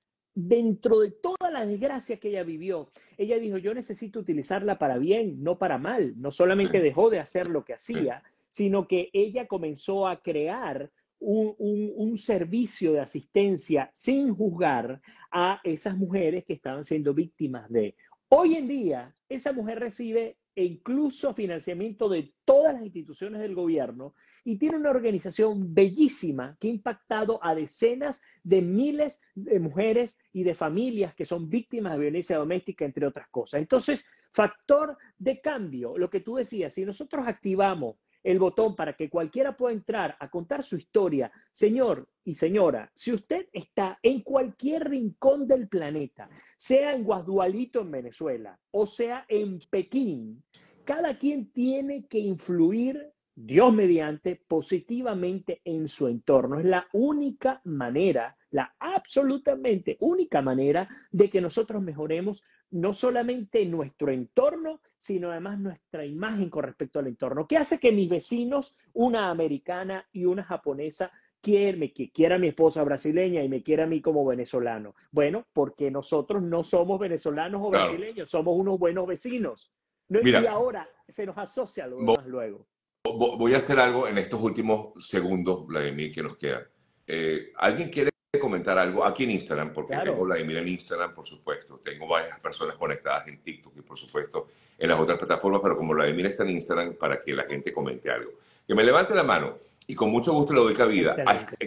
dentro 0.40 1.00
de 1.00 1.10
toda 1.10 1.50
la 1.50 1.66
desgracia 1.66 2.18
que 2.18 2.28
ella 2.28 2.44
vivió, 2.44 2.88
ella 3.16 3.40
dijo, 3.40 3.58
yo 3.58 3.74
necesito 3.74 4.20
utilizarla 4.20 4.78
para 4.78 4.96
bien, 4.96 5.42
no 5.42 5.58
para 5.58 5.78
mal. 5.78 6.14
No 6.16 6.30
solamente 6.30 6.80
dejó 6.80 7.10
de 7.10 7.18
hacer 7.18 7.48
lo 7.48 7.64
que 7.64 7.74
hacía, 7.74 8.22
sino 8.48 8.86
que 8.86 9.10
ella 9.12 9.48
comenzó 9.48 10.06
a 10.06 10.22
crear 10.22 10.92
un, 11.18 12.16
servicio 12.16 12.92
de 12.92 13.00
asistencia 13.00 13.90
sin 13.92 14.32
juzgar 14.32 15.00
a 15.32 15.60
esas 15.64 15.96
mujeres 15.96 16.44
que 16.44 16.52
estaban 16.52 16.84
siendo 16.84 17.14
víctimas 17.14 17.68
de. 17.68 17.96
Hoy 18.28 18.54
en 18.54 18.68
día, 18.68 19.16
esa 19.28 19.52
mujer 19.52 19.80
recibe 19.80 20.36
incluso 20.54 21.34
financiamiento 21.34 22.08
de 22.08 22.32
todas 22.44 22.74
las 22.74 22.84
instituciones 22.84 23.40
del 23.40 23.56
gobierno 23.56 24.14
y 24.48 24.56
tiene 24.56 24.78
una 24.78 24.88
organización 24.88 25.74
bellísima 25.74 26.56
que 26.58 26.68
ha 26.68 26.70
impactado 26.70 27.38
a 27.44 27.54
decenas 27.54 28.22
de 28.42 28.62
miles 28.62 29.20
de 29.34 29.60
mujeres 29.60 30.18
y 30.32 30.42
de 30.42 30.54
familias 30.54 31.14
que 31.14 31.26
son 31.26 31.50
víctimas 31.50 31.92
de 31.92 31.98
violencia 31.98 32.38
doméstica, 32.38 32.86
entre 32.86 33.06
otras 33.06 33.28
cosas. 33.28 33.60
Entonces, 33.60 34.10
factor 34.32 34.96
de 35.18 35.42
cambio, 35.42 35.98
lo 35.98 36.08
que 36.08 36.20
tú 36.20 36.36
decías, 36.36 36.72
si 36.72 36.86
nosotros 36.86 37.28
activamos 37.28 37.96
el 38.22 38.38
botón 38.38 38.74
para 38.74 38.94
que 38.94 39.10
cualquiera 39.10 39.54
pueda 39.54 39.74
entrar 39.74 40.16
a 40.18 40.30
contar 40.30 40.64
su 40.64 40.76
historia. 40.76 41.30
Señor 41.52 42.08
y 42.24 42.34
señora, 42.34 42.90
si 42.94 43.12
usted 43.12 43.48
está 43.52 43.98
en 44.02 44.22
cualquier 44.22 44.88
rincón 44.88 45.46
del 45.46 45.68
planeta, 45.68 46.30
sea 46.56 46.94
en 46.94 47.04
Guadualito 47.04 47.82
en 47.82 47.90
Venezuela 47.90 48.58
o 48.70 48.86
sea 48.86 49.26
en 49.28 49.58
Pekín, 49.70 50.42
cada 50.84 51.18
quien 51.18 51.52
tiene 51.52 52.06
que 52.06 52.18
influir, 52.18 53.12
Dios 53.40 53.72
mediante, 53.72 54.34
positivamente 54.34 55.60
en 55.64 55.86
su 55.86 56.08
entorno. 56.08 56.58
Es 56.58 56.64
la 56.64 56.88
única 56.92 57.60
manera, 57.62 58.36
la 58.50 58.74
absolutamente 58.80 59.96
única 60.00 60.42
manera 60.42 60.88
de 61.12 61.30
que 61.30 61.40
nosotros 61.40 61.80
mejoremos 61.80 62.42
no 62.72 62.92
solamente 62.92 63.64
nuestro 63.64 64.10
entorno, 64.10 64.80
sino 64.96 65.30
además 65.30 65.60
nuestra 65.60 66.04
imagen 66.04 66.50
con 66.50 66.64
respecto 66.64 66.98
al 66.98 67.06
entorno. 67.06 67.46
¿Qué 67.46 67.56
hace 67.56 67.78
que 67.78 67.92
mis 67.92 68.08
vecinos, 68.08 68.76
una 68.92 69.30
americana 69.30 70.04
y 70.12 70.24
una 70.24 70.42
japonesa, 70.42 71.12
quiera, 71.40 71.78
que 71.94 72.10
quiera 72.10 72.34
a 72.34 72.38
mi 72.40 72.48
esposa 72.48 72.82
brasileña 72.82 73.44
y 73.44 73.48
me 73.48 73.62
quiera 73.62 73.84
a 73.84 73.86
mí 73.86 74.02
como 74.02 74.26
venezolano? 74.26 74.96
Bueno, 75.12 75.46
porque 75.52 75.92
nosotros 75.92 76.42
no 76.42 76.64
somos 76.64 76.98
venezolanos 76.98 77.62
o 77.64 77.70
brasileños, 77.70 78.30
somos 78.30 78.58
unos 78.58 78.80
buenos 78.80 79.06
vecinos. 79.06 79.72
y 80.10 80.34
ahora 80.46 80.88
se 81.06 81.24
nos 81.24 81.38
asocia 81.38 81.86
lo 81.86 81.98
demás 81.98 82.26
luego. 82.26 82.66
Voy 83.04 83.54
a 83.54 83.58
hacer 83.58 83.78
algo 83.80 84.06
en 84.06 84.18
estos 84.18 84.40
últimos 84.40 85.06
segundos, 85.06 85.66
Vladimir, 85.66 86.12
que 86.12 86.22
nos 86.22 86.36
quedan. 86.36 86.64
Eh, 87.06 87.52
¿Alguien 87.56 87.90
quiere 87.90 88.10
comentar 88.36 88.76
algo 88.76 89.06
aquí 89.06 89.24
en 89.24 89.30
Instagram, 89.30 89.72
porque 89.72 89.96
tengo 90.04 90.22
Vladimir 90.22 90.58
en 90.58 90.68
Instagram, 90.68 91.14
por 91.14 91.26
supuesto. 91.26 91.80
Tengo 91.82 92.06
varias 92.06 92.38
personas 92.40 92.76
conectadas 92.76 93.26
en 93.26 93.38
TikTok 93.42 93.74
y, 93.78 93.80
por 93.80 93.98
supuesto, 93.98 94.48
en 94.76 94.90
las 94.90 95.00
otras 95.00 95.16
plataformas, 95.16 95.62
pero 95.62 95.78
como 95.78 95.94
Vladimir 95.94 96.26
está 96.26 96.42
en 96.42 96.50
Instagram, 96.50 96.94
para 96.96 97.22
que 97.22 97.32
la 97.32 97.44
gente 97.44 97.72
comente 97.72 98.10
algo. 98.10 98.32
Que 98.66 98.74
me 98.74 98.84
levante 98.84 99.14
la 99.14 99.22
mano 99.22 99.56
y 99.86 99.94
con 99.94 100.10
mucho 100.10 100.34
gusto 100.34 100.52
le 100.52 100.60
doy 100.60 100.74
cabida. 100.74 101.16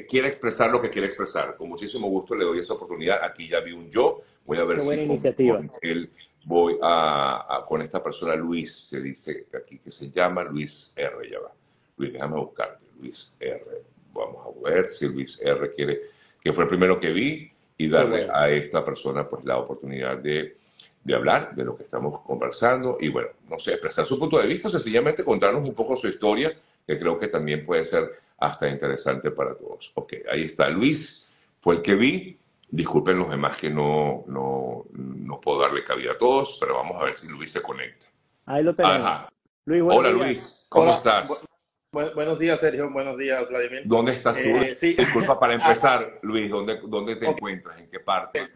quiere 0.07 0.27
expresar 0.27 0.69
lo 0.69 0.79
que 0.79 0.91
quiere 0.91 1.07
expresar. 1.07 1.57
Con 1.57 1.67
muchísimo 1.67 2.07
gusto 2.07 2.35
le 2.35 2.45
doy 2.45 2.59
esa 2.59 2.75
oportunidad. 2.75 3.23
Aquí 3.23 3.49
ya 3.49 3.59
vi 3.61 3.71
un 3.71 3.89
yo. 3.89 4.21
Voy 4.45 4.59
a 4.59 4.63
ver 4.63 4.81
si 4.81 5.47
con, 5.47 5.71
él 5.81 6.11
voy 6.45 6.77
a, 6.83 7.63
con 7.65 7.81
esta 7.81 8.03
persona, 8.03 8.35
Luis, 8.35 8.71
se 8.71 9.01
dice 9.01 9.47
aquí 9.59 9.79
que 9.79 9.89
se 9.89 10.11
llama 10.11 10.43
Luis 10.43 10.93
R. 10.95 11.27
Ya 11.27 11.39
va. 11.39 11.51
Luis, 11.97 12.13
déjame 12.13 12.35
buscarte. 12.35 12.85
Luis 12.99 13.33
R. 13.39 13.65
Vamos 14.13 14.45
a 14.45 14.69
ver 14.69 14.91
si 14.91 15.07
Luis 15.07 15.39
R. 15.41 15.71
quiere 15.71 16.20
que 16.41 16.53
fue 16.53 16.63
el 16.63 16.69
primero 16.69 16.99
que 16.99 17.11
vi, 17.11 17.51
y 17.77 17.89
darle 17.89 18.27
a 18.31 18.49
esta 18.49 18.85
persona 18.85 19.27
pues 19.27 19.43
la 19.43 19.57
oportunidad 19.57 20.17
de, 20.17 20.57
de, 21.03 21.15
hablar 21.15 21.55
de 21.55 21.65
lo 21.65 21.75
que 21.75 21.83
estamos 21.83 22.19
conversando 22.19 22.97
y 22.99 23.09
bueno, 23.09 23.29
no 23.49 23.57
sé, 23.57 23.71
expresar 23.71 24.05
su 24.05 24.19
punto 24.19 24.37
de 24.37 24.45
vista, 24.45 24.69
sencillamente 24.69 25.23
contarnos 25.23 25.63
un 25.67 25.73
poco 25.73 25.97
su 25.97 26.07
historia, 26.07 26.53
que 26.85 26.99
creo 26.99 27.17
que 27.17 27.27
también 27.27 27.65
puede 27.65 27.83
ser 27.85 28.19
hasta 28.37 28.69
interesante 28.69 29.31
para 29.31 29.55
todos. 29.55 29.91
Ok, 29.95 30.13
ahí 30.31 30.43
está 30.43 30.69
Luis, 30.69 31.33
fue 31.59 31.75
el 31.75 31.81
que 31.81 31.95
vi. 31.95 32.37
Disculpen 32.69 33.17
los 33.17 33.29
demás 33.29 33.57
que 33.57 33.69
no, 33.69 34.23
no, 34.27 34.85
no 34.93 35.41
puedo 35.41 35.59
darle 35.59 35.83
cabida 35.83 36.13
a 36.13 36.17
todos, 36.17 36.57
pero 36.59 36.75
vamos 36.75 37.01
a 37.01 37.05
ver 37.05 37.15
si 37.15 37.27
Luis 37.27 37.51
se 37.51 37.61
conecta. 37.61 38.05
Ahí 38.45 38.63
lo 38.63 38.73
tenemos. 38.73 39.25
Luis, 39.65 39.83
Hola 39.85 40.11
Luis, 40.11 40.65
¿cómo 40.69 40.91
estás? 40.91 41.43
Buenos 41.91 42.39
días, 42.39 42.59
Sergio. 42.59 42.89
Buenos 42.89 43.17
días, 43.17 43.47
Vladimir. 43.49 43.81
¿Dónde 43.85 44.13
estás 44.13 44.35
tú? 44.35 44.41
Eh, 44.41 44.75
Disculpa 44.97 45.39
para 45.39 45.53
empezar, 45.55 46.19
Luis. 46.21 46.49
¿Dónde, 46.49 46.79
dónde 46.83 47.15
te 47.15 47.27
encuentras? 47.27 47.79
¿En 47.79 47.89
qué 47.89 47.99
parte? 47.99 48.47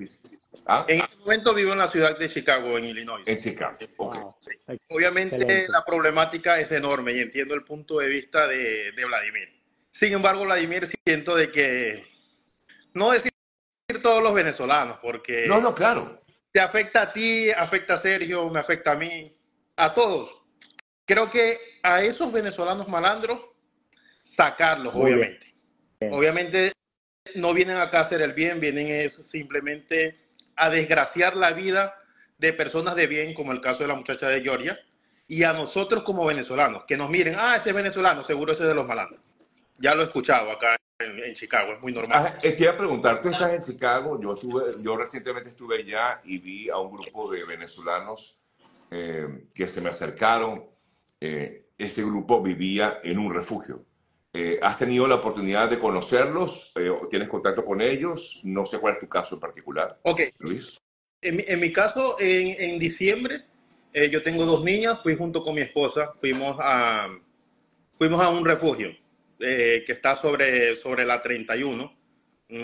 ¿Ah? 0.65 0.85
En 0.87 1.01
este 1.01 1.17
momento 1.17 1.53
vivo 1.53 1.73
en 1.73 1.79
la 1.79 1.89
ciudad 1.89 2.17
de 2.17 2.29
Chicago, 2.29 2.77
en 2.77 2.85
Illinois. 2.85 3.23
En 3.25 3.37
Chicago, 3.37 3.77
ok. 3.97 4.17
Obviamente 4.89 5.67
la 5.67 5.83
problemática 5.83 6.59
es 6.59 6.71
enorme 6.71 7.13
y 7.13 7.19
entiendo 7.19 7.53
el 7.53 7.63
punto 7.63 7.99
de 7.99 8.09
vista 8.09 8.47
de, 8.47 8.91
de, 8.91 9.05
Vladimir. 9.05 9.49
Sin 9.91 10.13
embargo, 10.13 10.43
Vladimir, 10.43 10.87
siento 11.05 11.35
de 11.35 11.51
que 11.51 12.03
no 12.93 13.11
decir 13.11 13.31
todos 14.01 14.23
los 14.23 14.33
venezolanos, 14.33 14.97
porque... 15.01 15.45
No, 15.47 15.61
no, 15.61 15.75
claro. 15.75 16.21
Te 16.51 16.59
afecta 16.59 17.03
a 17.03 17.13
ti, 17.13 17.51
afecta 17.51 17.95
a 17.95 17.97
Sergio, 17.97 18.49
me 18.49 18.59
afecta 18.59 18.93
a 18.93 18.95
mí, 18.95 19.35
a 19.75 19.93
todos 19.93 20.44
creo 21.05 21.29
que 21.29 21.57
a 21.83 22.03
esos 22.03 22.31
venezolanos 22.31 22.87
malandros, 22.87 23.41
sacarlos, 24.23 24.93
obviamente. 24.95 25.53
Obviamente 26.11 26.71
no 27.35 27.53
vienen 27.53 27.77
acá 27.77 27.99
a 27.99 28.01
hacer 28.01 28.21
el 28.21 28.33
bien, 28.33 28.59
vienen 28.59 29.09
simplemente 29.09 30.19
a 30.55 30.69
desgraciar 30.69 31.35
la 31.35 31.53
vida 31.53 31.95
de 32.37 32.53
personas 32.53 32.95
de 32.95 33.07
bien, 33.07 33.33
como 33.33 33.51
el 33.51 33.61
caso 33.61 33.83
de 33.83 33.87
la 33.89 33.95
muchacha 33.95 34.27
de 34.27 34.41
Georgia, 34.41 34.79
y 35.27 35.43
a 35.43 35.53
nosotros 35.53 36.03
como 36.03 36.25
venezolanos, 36.25 36.83
que 36.85 36.97
nos 36.97 37.09
miren, 37.09 37.35
ah, 37.37 37.55
ese 37.55 37.69
es 37.69 37.75
venezolano, 37.75 38.23
seguro 38.23 38.53
ese 38.53 38.63
es 38.63 38.69
de 38.69 38.75
los 38.75 38.87
malandros. 38.87 39.21
Ya 39.79 39.95
lo 39.95 40.01
he 40.01 40.05
escuchado 40.05 40.51
acá 40.51 40.77
en, 40.99 41.33
Chicago, 41.33 41.73
es 41.73 41.81
muy 41.81 41.91
normal. 41.91 42.33
Ah, 42.35 42.39
te 42.39 42.55
iba 42.59 42.73
a 42.73 42.77
preguntar, 42.77 43.21
tú 43.21 43.29
estás 43.29 43.53
en 43.53 43.61
Chicago, 43.61 44.21
yo, 44.21 44.35
estuve, 44.35 44.71
yo 44.81 44.95
recientemente 44.95 45.49
estuve 45.49 45.79
allá 45.79 46.21
y 46.23 46.37
vi 46.37 46.69
a 46.69 46.77
un 46.77 46.91
grupo 46.91 47.31
de 47.31 47.43
venezolanos 47.43 48.39
eh, 48.91 49.47
que 49.53 49.67
se 49.67 49.81
me 49.81 49.89
acercaron 49.89 50.74
eh, 51.21 51.67
este 51.77 52.03
grupo 52.03 52.41
vivía 52.41 52.99
en 53.03 53.19
un 53.19 53.33
refugio. 53.33 53.85
Eh, 54.33 54.59
¿Has 54.61 54.77
tenido 54.77 55.07
la 55.07 55.15
oportunidad 55.15 55.69
de 55.69 55.79
conocerlos? 55.79 56.73
Eh, 56.75 56.91
¿Tienes 57.09 57.29
contacto 57.29 57.63
con 57.63 57.81
ellos? 57.81 58.41
No 58.43 58.65
sé 58.65 58.79
cuál 58.79 58.95
es 58.95 58.99
tu 58.99 59.07
caso 59.07 59.35
en 59.35 59.41
particular. 59.41 59.99
Ok. 60.03 60.21
Luis. 60.39 60.79
En, 61.21 61.59
mi 61.59 61.71
caso, 61.71 62.17
en, 62.19 62.77
diciembre, 62.77 63.41
yo 64.11 64.21
tengo 64.21 64.45
dos 64.45 64.63
niñas, 64.63 65.01
fui 65.01 65.15
junto 65.15 65.43
con 65.43 65.55
mi 65.55 65.61
esposa, 65.61 66.13
fuimos 66.19 66.55
a, 66.59 67.07
fuimos 67.97 68.21
a 68.21 68.29
un 68.29 68.45
refugio 68.45 68.91
que 69.39 69.85
está 69.87 70.15
sobre, 70.15 70.75
sobre 70.75 71.03
la 71.03 71.23
31, 71.23 71.91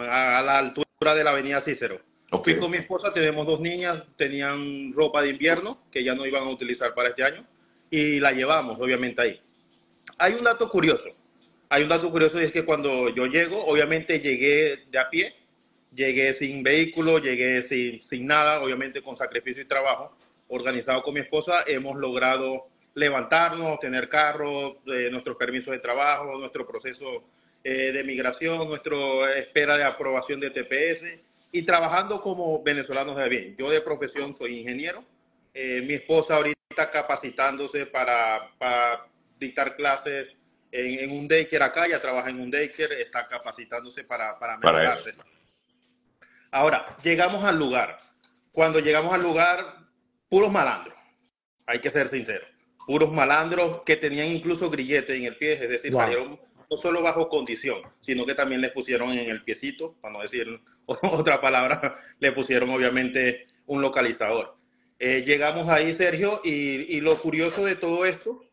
a 0.02 0.44
la 0.44 0.60
altura 0.60 1.16
de 1.16 1.24
la 1.24 1.32
avenida 1.32 1.60
Cícero. 1.62 2.02
Fui 2.44 2.56
con 2.58 2.70
mi 2.70 2.78
esposa, 2.78 3.12
tenemos 3.12 3.48
dos 3.48 3.60
niñas, 3.60 4.04
tenían 4.16 4.94
ropa 4.94 5.24
de 5.24 5.30
invierno 5.30 5.82
que 5.92 6.04
ya 6.04 6.14
no 6.14 6.28
iban 6.28 6.44
a 6.44 6.52
utilizar 6.52 6.94
para 6.94 7.10
este 7.10 7.24
año 7.24 7.48
y 7.92 8.20
la 8.20 8.32
llevamos, 8.32 8.80
obviamente, 8.80 9.22
ahí. 9.22 9.40
Hay 10.18 10.34
un 10.34 10.44
dato 10.44 10.68
curioso. 10.70 11.10
Hay 11.70 11.84
un 11.84 11.90
dato 11.90 12.10
curioso 12.10 12.42
y 12.42 12.46
es 12.46 12.52
que 12.52 12.66
cuando 12.66 13.10
yo 13.10 13.28
llego, 13.28 13.64
obviamente 13.66 14.20
llegué 14.20 14.80
de 14.90 14.98
a 14.98 15.10
pie, 15.10 15.36
llegué 15.94 16.34
sin 16.34 16.64
vehículo, 16.64 17.20
llegué 17.20 17.62
sin, 17.62 18.02
sin 18.02 18.26
nada, 18.26 18.62
obviamente 18.62 19.02
con 19.02 19.16
sacrificio 19.16 19.62
y 19.62 19.68
trabajo, 19.68 20.16
organizado 20.48 21.04
con 21.04 21.14
mi 21.14 21.20
esposa, 21.20 21.64
hemos 21.68 21.98
logrado 21.98 22.68
levantarnos, 22.94 23.80
tener 23.80 24.10
carro, 24.10 24.82
eh, 24.88 25.10
nuestros 25.12 25.38
permisos 25.38 25.72
de 25.72 25.80
trabajo, 25.80 26.38
nuestro 26.38 26.68
proceso 26.68 27.24
eh, 27.64 27.92
de 27.92 28.04
migración, 28.04 28.68
nuestra 28.68 29.34
espera 29.38 29.78
de 29.78 29.84
aprobación 29.84 30.40
de 30.40 30.50
TPS 30.50 31.06
y 31.52 31.64
trabajando 31.64 32.22
como 32.22 32.62
venezolanos 32.64 33.16
de 33.16 33.30
bien. 33.30 33.56
Yo 33.58 33.70
de 33.70 33.82
profesión 33.82 34.34
soy 34.34 34.60
ingeniero, 34.60 35.04
eh, 35.54 35.82
mi 35.86 35.94
esposa 35.94 36.36
ahorita 36.36 36.60
está 36.70 36.90
capacitándose 36.90 37.86
para, 37.86 38.50
dictar 39.40 39.76
clases 39.76 40.28
en, 40.72 41.12
un 41.12 41.28
daycare 41.28 41.64
acá, 41.64 41.88
ya 41.88 42.02
trabaja 42.02 42.30
en 42.30 42.40
un 42.40 42.52
daycare, 42.52 43.02
está 43.02 43.28
capacitándose 43.28 44.04
para, 44.04 44.38
para 44.40 44.58
mejorarse. 44.58 45.14
Ahora, 46.52 46.96
llegamos 47.04 47.44
al 47.44 47.58
lugar. 47.58 47.98
Cuando 48.52 48.80
llegamos 48.80 49.14
al 49.14 49.22
lugar, 49.22 49.66
puros 50.30 50.52
malandros, 50.52 50.98
hay 51.66 51.80
que 51.80 51.90
ser 51.90 52.08
sinceros, 52.10 52.48
puros 52.86 53.12
malandros 53.12 53.82
que 53.86 53.96
tenían 53.96 54.28
incluso 54.28 54.70
grilletes 54.70 55.18
en 55.18 55.26
el 55.26 55.38
pie, 55.38 55.54
es 55.54 55.70
decir, 55.70 55.94
salieron 55.94 56.40
no 56.70 56.78
solo 56.78 57.02
bajo 57.02 57.28
condición, 57.28 57.82
sino 58.00 58.26
que 58.26 58.36
también 58.36 58.62
les 58.62 58.72
pusieron 58.72 59.12
en 59.12 59.30
el 59.30 59.44
piecito, 59.44 59.96
para 60.02 60.14
no 60.14 60.22
decir 60.22 60.48
otra 60.86 61.40
palabra, 61.42 61.98
le 62.20 62.32
pusieron 62.32 62.70
obviamente 62.70 63.48
un 63.66 63.82
localizador. 63.82 64.58
Eh, 65.04 65.24
llegamos 65.26 65.68
ahí, 65.68 65.96
Sergio, 65.96 66.42
y, 66.44 67.02
lo 67.02 67.20
curioso 67.20 67.66
de 67.66 67.76
todo 67.76 68.06
esto 68.06 68.46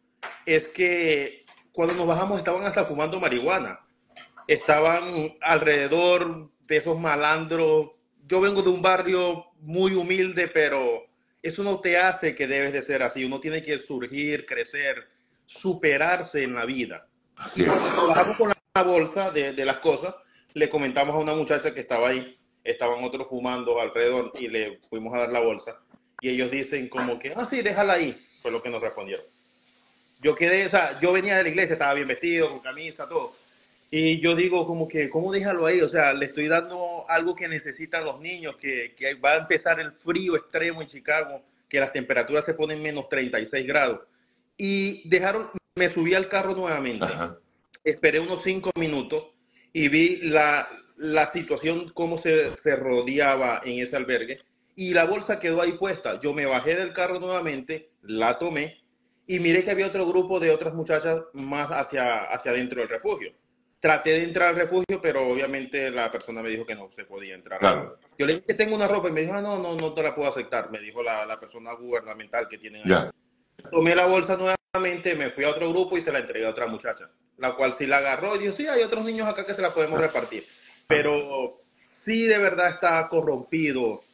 es 0.47 0.67
que 0.67 1.45
cuando 1.73 1.93
nos 1.93 2.07
bajamos 2.07 2.39
estaban 2.39 2.65
hasta 2.65 2.87
fumando 2.87 3.21
marihuana. 3.21 3.81
Estaban 4.47 5.37
alrededor 5.43 6.51
de 6.63 6.79
esos 6.79 6.99
malandros. 6.99 7.91
Yo 8.27 8.41
vengo 8.41 8.63
de 8.63 8.71
un 8.71 8.81
barrio 8.81 9.45
muy 9.61 9.93
humilde, 9.93 10.49
pero 10.49 11.05
eso 11.43 11.63
no 11.63 11.81
te 11.81 11.99
hace 11.99 12.35
que 12.35 12.47
debes 12.47 12.73
de 12.73 12.81
ser 12.81 13.03
así. 13.03 13.27
Uno 13.27 13.41
tiene 13.41 13.63
que 13.63 13.79
surgir, 13.79 14.47
crecer, 14.47 15.07
superarse 15.45 16.45
en 16.45 16.55
la 16.55 16.65
vida. 16.65 17.11
Y 17.57 17.65
cuando 17.65 18.09
bajamos 18.09 18.37
con 18.39 18.53
la 18.75 18.83
bolsa 18.83 19.31
de, 19.33 19.53
de, 19.53 19.65
las 19.67 19.81
cosas, 19.81 20.15
le 20.55 20.71
comentamos 20.71 21.15
a 21.15 21.19
una 21.19 21.35
muchacha 21.35 21.75
que 21.75 21.81
estaba 21.81 22.09
ahí, 22.09 22.39
estaban 22.65 23.05
otros 23.05 23.29
fumando 23.29 23.83
alrededor 23.83 24.33
y 24.41 24.49
le 24.49 24.81
fuimos 24.89 25.13
a 25.13 25.19
dar 25.19 25.31
la 25.31 25.41
bolsa. 25.41 25.79
Y 26.21 26.31
ellos 26.31 26.51
dicen 26.51 26.89
como 26.89 27.19
que, 27.19 27.33
ah, 27.37 27.47
sí, 27.49 27.63
déjala 27.63 27.95
ahí, 27.95 28.13
fue 28.43 28.51
lo 28.51 28.63
que 28.63 28.71
nos 28.71 28.83
respondieron. 28.83 29.25
Yo 30.21 30.35
quedé, 30.35 30.67
o 30.67 30.71
sea, 30.71 30.99
yo 31.01 31.13
venía 31.13 31.37
de 31.37 31.45
la 31.45 31.49
iglesia, 31.49 31.75
estaba 31.75 31.95
bien 31.95 32.09
vestido, 32.09 32.51
con 32.51 32.61
camisa, 32.61 33.09
todo. 33.09 33.37
Y 33.91 34.21
yo 34.21 34.35
digo 34.35 34.67
como 34.67 34.89
que, 34.89 35.09
¿cómo 35.09 35.33
déjalo 35.33 35.65
ahí? 35.65 35.81
O 35.81 35.89
sea, 35.89 36.13
le 36.13 36.27
estoy 36.27 36.49
dando 36.49 37.09
algo 37.09 37.35
que 37.35 37.49
necesitan 37.49 38.05
los 38.05 38.21
niños, 38.21 38.57
que, 38.57 38.95
que 38.97 39.15
va 39.15 39.35
a 39.35 39.39
empezar 39.39 39.81
el 39.81 39.93
frío 39.93 40.37
extremo 40.37 40.83
en 40.83 40.89
Chicago, 40.89 41.43
que 41.69 41.81
las 41.81 41.93
temperaturas 41.93 42.45
se 42.45 42.55
ponen 42.55 42.83
menos 42.83 43.09
36 43.09 43.67
grados. 43.67 44.01
Y 44.57 45.09
dejaron, 45.09 45.49
me 45.77 45.89
subí 45.89 46.15
al 46.15 46.29
carro 46.29 46.55
nuevamente, 46.55 47.07
esperé 47.85 48.19
unos 48.19 48.43
cinco 48.43 48.73
minutos 48.77 49.29
y 49.73 49.89
vi 49.89 50.17
la, 50.17 50.69
la 50.97 51.27
situación, 51.27 51.89
cómo 51.95 52.19
se, 52.19 52.57
se 52.57 52.77
rodeaba 52.77 53.63
en 53.65 53.83
ese 53.83 53.97
albergue. 53.97 54.39
Y 54.81 54.95
la 54.95 55.07
bolsa 55.07 55.41
quedó 55.41 55.61
ahí 55.61 55.73
puesta. 55.73 56.21
Yo 56.21 56.33
me 56.33 56.47
bajé 56.47 56.77
del 56.77 56.93
carro 56.93 57.19
nuevamente, 57.19 57.91
la 58.03 58.39
tomé 58.39 58.81
y 59.27 59.41
miré 59.41 59.65
que 59.65 59.73
había 59.73 59.89
otro 59.89 60.07
grupo 60.07 60.39
de 60.39 60.53
otras 60.53 60.73
muchachas 60.73 61.19
más 61.33 61.69
hacia, 61.71 62.27
hacia 62.33 62.53
adentro 62.53 62.79
del 62.79 62.89
refugio. 62.89 63.33
Traté 63.81 64.11
de 64.11 64.23
entrar 64.23 64.51
al 64.51 64.55
refugio, 64.55 65.01
pero 65.03 65.27
obviamente 65.27 65.91
la 65.91 66.13
persona 66.13 66.43
me 66.43 66.51
dijo 66.51 66.65
que 66.65 66.77
no 66.77 66.89
se 66.93 67.05
podía 67.05 67.35
entrar. 67.35 67.61
Yo 68.17 68.25
le 68.25 68.35
dije 68.35 68.45
que 68.47 68.55
tengo 68.55 68.77
una 68.77 68.87
ropa 68.87 69.09
y 69.09 69.11
me 69.11 69.23
dijo, 69.23 69.33
ah, 69.35 69.43
no, 69.43 69.59
no, 69.59 69.75
no 69.75 69.95
te 69.95 70.01
la 70.05 70.15
puedo 70.15 70.29
aceptar. 70.29 70.71
Me 70.71 70.79
dijo 70.79 71.03
la, 71.03 71.27
la 71.27 71.41
persona 71.41 71.73
gubernamental 71.73 72.47
que 72.47 72.59
tienen 72.59 72.83
ahí. 72.85 73.11
Tomé 73.73 73.97
la 73.97 74.07
bolsa 74.07 74.37
nuevamente, 74.37 75.17
me 75.17 75.29
fui 75.31 75.43
a 75.43 75.51
otro 75.51 75.71
grupo 75.71 75.99
y 75.99 76.03
se 76.03 76.13
la 76.13 76.21
entregué 76.21 76.47
a 76.47 76.51
otra 76.51 76.69
muchacha, 76.69 77.11
la 77.39 77.57
cual 77.57 77.73
sí 77.73 77.85
la 77.85 77.97
agarró 77.97 78.37
y 78.37 78.39
dijo, 78.39 78.53
sí, 78.53 78.69
hay 78.69 78.85
otros 78.85 79.05
niños 79.05 79.27
acá 79.27 79.45
que 79.45 79.55
se 79.55 79.63
la 79.63 79.71
podemos 79.71 80.01
repartir. 80.01 80.45
Pero 80.87 81.57
sí 81.81 82.27
de 82.27 82.39
verdad 82.39 82.69
está 82.71 83.09
corrompido 83.09 84.05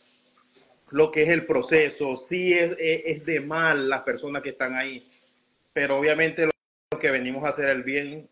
lo 0.95 1.11
que 1.11 1.25
es 1.25 1.29
el 1.29 1.45
proceso, 1.45 2.17
sí 2.17 2.53
es, 2.53 2.77
es, 2.79 3.27
de 3.27 3.41
mal 3.41 3.89
las 3.89 4.03
personas 4.03 4.45
que 4.45 4.51
están 4.51 4.77
ahí, 4.77 5.05
pero 5.73 5.99
obviamente 5.99 6.47
los 6.47 7.01
que 7.01 7.11
venimos 7.11 7.43
a 7.43 7.49
hacer 7.49 7.69
el 7.69 7.83
bien 7.83 8.29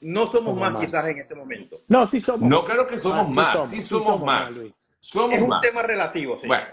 no 0.00 0.26
somos, 0.26 0.58
más, 0.58 0.74
quizás 0.82 1.06
en 1.08 1.18
este 1.18 1.34
momento. 1.34 1.76
No, 1.86 2.06
sí 2.06 2.18
somos. 2.18 2.48
No 2.48 2.64
creo 2.64 2.86
que 2.86 2.98
somos 2.98 3.28
más, 3.28 3.68
sí 3.68 3.82
somos, 3.82 4.22
más. 4.22 4.56
es 4.56 5.14
un 5.14 5.60
tema 5.60 5.82
relativo, 5.82 6.38
sí. 6.40 6.46
Bueno. 6.46 6.64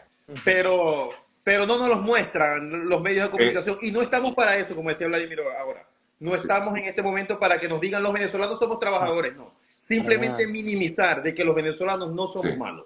Pero, 0.46 1.10
pero 1.44 1.66
no 1.66 1.80
nos 1.80 1.90
los 1.90 2.02
muestran 2.02 2.88
los 2.88 3.02
medios 3.02 3.26
de 3.26 3.32
comunicación 3.32 3.78
y 3.82 3.92
no 3.92 4.02
estamos 4.02 4.34
para 4.36 4.56
eso, 4.56 4.74
como 4.74 4.88
decía 4.88 5.08
Vladimir 5.08 5.42
ahora. 5.60 5.86
No 6.18 6.34
estamos 6.34 6.78
en 6.78 6.86
este 6.86 7.04
momento 7.04 7.38
para 7.38 7.60
que 7.60 7.68
nos 7.68 7.82
digan 7.82 8.02
los 8.02 8.14
venezolanos 8.14 8.58
somos 8.58 8.80
trabajadores, 8.80 9.36
no. 9.36 9.52
Simplemente 9.78 10.48
minimizar 10.48 11.22
de 11.22 11.36
que 11.36 11.44
los 11.44 11.54
venezolanos 11.54 12.14
no 12.14 12.28
somos 12.30 12.58
malos. 12.58 12.86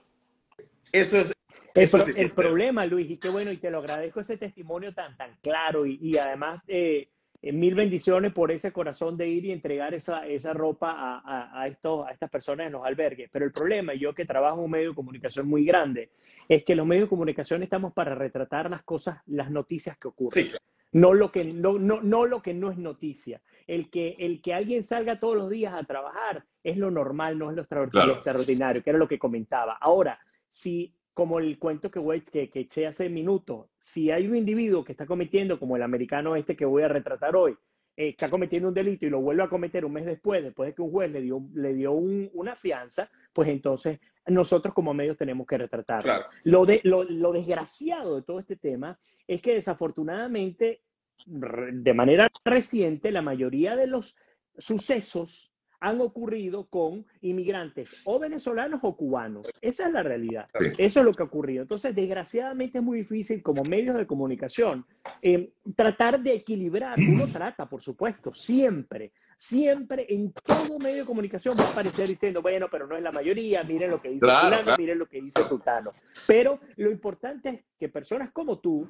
Eso 0.91 1.15
es, 1.15 1.32
el, 1.75 2.31
problema, 2.31 2.85
Luis, 2.85 3.09
y 3.11 3.17
qué 3.17 3.29
bueno, 3.29 3.51
y 3.51 3.57
te 3.57 3.71
lo 3.71 3.79
agradezco 3.79 4.21
ese 4.21 4.38
testimonio 4.38 4.93
tan, 4.93 5.15
tan 5.17 5.35
claro 5.41 5.85
y, 5.85 5.99
y 6.01 6.17
además 6.17 6.61
eh, 6.67 7.09
mil 7.41 7.75
bendiciones 7.75 8.33
por 8.33 8.51
ese 8.51 8.71
corazón 8.71 9.15
de 9.15 9.27
ir 9.27 9.45
y 9.45 9.51
entregar 9.51 9.93
esa, 9.93 10.27
esa 10.27 10.53
ropa 10.53 10.91
a, 10.91 11.61
a, 11.61 11.67
estos, 11.67 12.07
a 12.07 12.11
estas 12.11 12.29
personas 12.29 12.67
en 12.67 12.73
los 12.73 12.85
albergues. 12.85 13.29
Pero 13.31 13.45
el 13.45 13.51
problema, 13.51 13.93
yo 13.93 14.13
que 14.13 14.25
trabajo 14.25 14.57
en 14.57 14.65
un 14.65 14.71
medio 14.71 14.89
de 14.89 14.95
comunicación 14.95 15.47
muy 15.47 15.63
grande, 15.63 16.11
es 16.47 16.63
que 16.63 16.75
los 16.75 16.85
medios 16.85 17.05
de 17.05 17.09
comunicación 17.09 17.63
estamos 17.63 17.93
para 17.93 18.15
retratar 18.15 18.69
las 18.69 18.83
cosas, 18.83 19.19
las 19.27 19.49
noticias 19.49 19.97
que 19.97 20.09
ocurren. 20.09 20.47
No 20.91 21.13
lo 21.13 21.31
que 21.31 21.45
no, 21.45 21.77
no, 21.77 22.01
no 22.01 22.25
lo 22.25 22.41
que 22.41 22.53
no 22.53 22.71
es 22.71 22.77
noticia. 22.77 23.41
El 23.67 23.91
que, 23.91 24.15
el 24.19 24.41
que 24.41 24.55
alguien 24.55 24.83
salga 24.83 25.19
todos 25.19 25.38
los 25.38 25.49
días 25.49 25.73
a 25.73 25.83
trabajar 25.83 26.43
es 26.63 26.77
lo 26.77 26.89
normal, 26.89 27.38
no 27.38 27.51
es 27.51 27.55
lo 27.55 27.61
extraordinario, 27.61 28.83
que 28.83 28.89
era 28.89 28.99
lo 28.99 29.07
que 29.07 29.19
comentaba. 29.19 29.77
Ahora, 29.79 30.19
si 30.49 30.95
como 31.19 31.39
el 31.39 31.59
cuento 31.59 31.91
que, 31.91 31.99
voy, 31.99 32.21
que, 32.21 32.49
que 32.49 32.61
eché 32.61 32.88
hace 32.88 33.10
minutos, 33.10 33.67
si 33.77 34.10
hay 34.10 34.25
un 34.25 34.38
individuo 34.38 34.86
que 34.86 34.93
está 34.93 35.05
cometiendo, 35.05 35.60
como 35.60 35.75
el 35.75 35.84
americano 35.84 36.38
este 36.38 36.55
que 36.55 36.63
voy 36.63 36.84
a 36.84 36.88
retratar 36.88 37.36
hoy, 37.36 37.58
eh, 37.97 38.08
está 38.08 38.29
cometiendo 38.29 38.69
un 38.69 38.73
delito 38.73 39.05
y 39.05 39.10
lo 39.10 39.19
vuelve 39.19 39.43
a 39.43 39.49
cometer 39.49 39.84
un 39.84 39.91
mes 39.91 40.05
después, 40.05 40.41
después 40.41 40.69
de 40.69 40.75
que 40.75 40.82
un 40.82 40.91
juez 40.91 41.12
le 41.12 41.19
dio, 41.19 41.45
le 41.55 41.73
dio 41.73 41.91
una 41.91 42.55
fianza, 42.55 43.12
pues 43.34 43.49
entonces 43.49 43.99
nosotros 44.27 44.73
como 44.73 44.93
medios 44.93 45.17
tenemos 45.17 45.45
que 45.45 45.58
retratarlo. 45.58 46.23
Lo, 46.45 46.65
de, 46.65 46.79
lo, 46.86 47.03
lo 47.03 47.34
desgraciado 47.34 48.15
de 48.15 48.21
todo 48.21 48.39
este 48.39 48.55
tema 48.55 48.97
es 49.27 49.41
que 49.41 49.55
desafortunadamente, 49.55 50.84
de 51.25 51.93
manera 51.93 52.29
reciente, 52.45 53.12
la 53.12 53.21
mayoría 53.21 53.75
de 53.75 53.88
los 53.88 54.15
sucesos 54.58 55.51
han 55.80 56.02
ocurrido 56.02 56.68
con 56.68 57.06
inmigrantes 57.22 58.02
o 58.06 58.20
venezolanos 58.20 58.82
o 58.84 58.96
cubanos. 58.96 59.50
Esa 59.62 59.88
es 59.88 59.94
la 59.94 60.04
realidad. 60.04 60.48
Eso 60.78 61.00
es 61.00 61.06
lo 61.06 61.13
que 61.13 61.24
ha 61.24 61.26
ocurrido. 61.26 61.62
Entonces, 61.62 61.96
desgraciadamente 61.96 62.80
es 62.80 62.84
muy 62.84 63.00
difícil 63.00 63.42
como 63.42 63.63
medios 63.63 63.98
de 63.98 64.08
comunicación 64.08 64.86
eh, 65.22 65.52
tratar 65.76 66.22
de 66.22 66.34
equilibrar. 66.34 66.98
Uno 67.00 67.28
trata, 67.32 67.68
por 67.68 67.82
supuesto, 67.82 68.34
siempre, 68.34 69.12
siempre 69.38 70.06
en 70.10 70.34
todo 70.34 70.78
medio 70.80 71.00
de 71.00 71.06
comunicación 71.06 71.56
va 71.58 71.63
a 71.63 71.72
aparecer 71.72 72.10
diciendo, 72.10 72.42
bueno, 72.42 72.68
pero 72.70 72.88
no 72.88 72.96
es 72.96 73.04
la 73.04 73.12
mayoría, 73.12 73.63
miren 73.63 73.92
lo 73.92 74.02
que 74.02 74.10
dice 74.10 74.20
claro, 74.20 74.76
miren 74.78 75.00
lo 75.00 75.08
que 75.08 75.22
dice 75.22 75.44
Sultano. 75.44 75.92
Pero 76.28 76.60
lo 76.76 76.92
importante 76.92 77.50
es 77.50 77.62
que 77.80 77.89
personas 77.89 78.32
como 78.32 78.60
tú, 78.60 78.88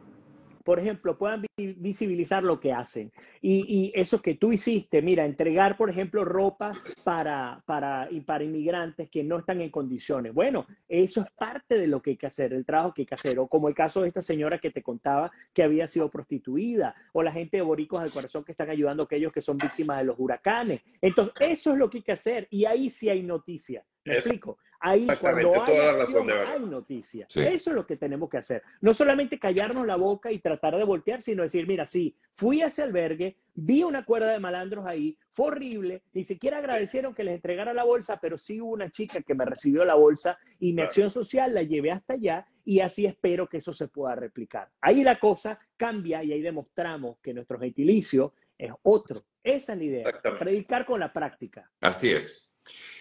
por 0.69 0.79
ejemplo, 0.79 1.17
puedan 1.17 1.43
visibilizar 1.58 2.43
lo 2.43 2.60
que 2.60 2.71
hacen. 2.71 3.12
Y, 3.41 3.91
eso 3.95 4.21
que 4.21 4.36
tú 4.36 4.53
hiciste, 4.53 5.01
mira, 5.01 5.25
entregar, 5.25 5.75
por 5.75 5.89
ejemplo, 5.89 6.23
ropa 6.23 6.73
para, 7.03 7.63
para, 7.65 8.08
para 8.23 8.43
inmigrantes 8.43 9.10
que 9.10 9.23
no 9.23 9.39
están 9.39 9.62
en 9.62 9.71
condiciones. 9.71 10.32
Bueno, 10.32 10.67
eso 10.88 11.21
es 11.21 11.32
parte 11.32 11.79
de 11.79 11.88
lo 11.88 12.03
que 12.03 12.12
hay 12.12 12.17
que 12.17 12.27
hacer, 12.27 12.53
el 12.53 12.67
trabajo 12.67 12.93
que 12.93 13.01
hay 13.01 13.05
que 13.08 13.15
hacer. 13.15 13.39
O 13.39 13.47
como 13.47 13.67
el 13.67 13.73
caso 13.73 14.03
de 14.03 14.10
esta 14.10 14.21
señora 14.21 14.60
que 14.60 14.69
te 14.69 14.84
contaba 14.84 15.32
que 15.55 15.63
había 15.63 15.88
sido 15.88 16.12
prostituida, 16.12 16.93
o 17.13 17.23
la 17.23 17.32
gente 17.32 17.58
de 17.58 17.63
Boricos 17.63 18.03
del 18.03 18.12
Corazón 18.12 18.43
que 18.43 18.51
están 18.51 18.69
ayudando 18.69 19.01
a 19.01 19.05
aquellos 19.05 19.34
que 19.34 19.41
son 19.41 19.58
víctimas 19.58 19.97
de 19.97 20.03
los 20.03 20.19
huracanes. 20.19 20.84
Entonces, 21.01 21.34
eso 21.39 21.71
es 21.71 21.79
lo 21.79 21.89
que 21.89 21.97
hay 21.97 22.03
que 22.03 22.12
hacer. 22.12 22.47
Y 22.51 22.65
ahí 22.65 22.91
sí 22.91 23.10
hay 23.10 23.23
noticia. 23.23 23.84
¿Me 24.05 24.17
explico? 24.17 24.60
Ahí 24.81 25.07
cuando 25.19 25.63
hay 25.63 25.77
acción, 25.77 26.31
hay 26.31 26.59
noticia. 26.61 27.27
Eso 27.29 27.69
es 27.69 27.75
lo 27.75 27.85
que 27.85 27.97
tenemos 27.97 28.29
que 28.29 28.37
hacer. 28.37 28.63
No 28.79 28.93
solamente 28.93 29.37
callarnos 29.37 29.85
la 29.85 29.97
boca 29.97 30.31
y 30.31 30.39
tratar 30.39 30.77
de 30.77 30.83
voltear, 30.85 31.21
sino 31.21 31.43
decir, 31.43 31.67
mira, 31.67 31.85
sí, 31.85 32.15
fui 32.33 32.61
a 32.61 32.67
ese 32.67 32.83
albergue, 32.83 33.37
vi 33.53 33.83
una 33.83 34.05
cuerda 34.05 34.31
de 34.31 34.39
malandros 34.39 34.85
ahí, 34.85 35.17
fue 35.31 35.47
horrible, 35.47 36.03
ni 36.13 36.23
siquiera 36.23 36.59
agradecieron 36.59 37.13
que 37.13 37.25
les 37.25 37.35
entregara 37.35 37.73
la 37.73 37.83
bolsa, 37.83 38.19
pero 38.21 38.37
sí 38.37 38.61
hubo 38.61 38.71
una 38.71 38.89
chica 38.89 39.21
que 39.21 39.35
me 39.35 39.45
recibió 39.45 39.83
la 39.83 39.95
bolsa 39.95 40.37
y 40.59 40.71
mi 40.71 40.81
acción 40.81 41.09
social 41.09 41.53
la 41.53 41.63
llevé 41.63 41.91
hasta 41.91 42.13
allá 42.13 42.45
y 42.63 42.79
así 42.79 43.05
espero 43.05 43.47
que 43.47 43.57
eso 43.57 43.73
se 43.73 43.89
pueda 43.89 44.15
replicar. 44.15 44.69
Ahí 44.79 45.03
la 45.03 45.19
cosa 45.19 45.59
cambia 45.75 46.23
y 46.23 46.31
ahí 46.31 46.41
demostramos 46.41 47.17
que 47.21 47.33
nuestro 47.33 47.59
gentilicio 47.59 48.33
es 48.57 48.71
otro. 48.83 49.17
Esa 49.43 49.73
es 49.73 49.79
la 49.79 49.83
idea, 49.83 50.03
predicar 50.37 50.85
con 50.85 50.99
la 50.99 51.11
práctica. 51.11 51.69
Así 51.81 52.11
es. 52.11 52.48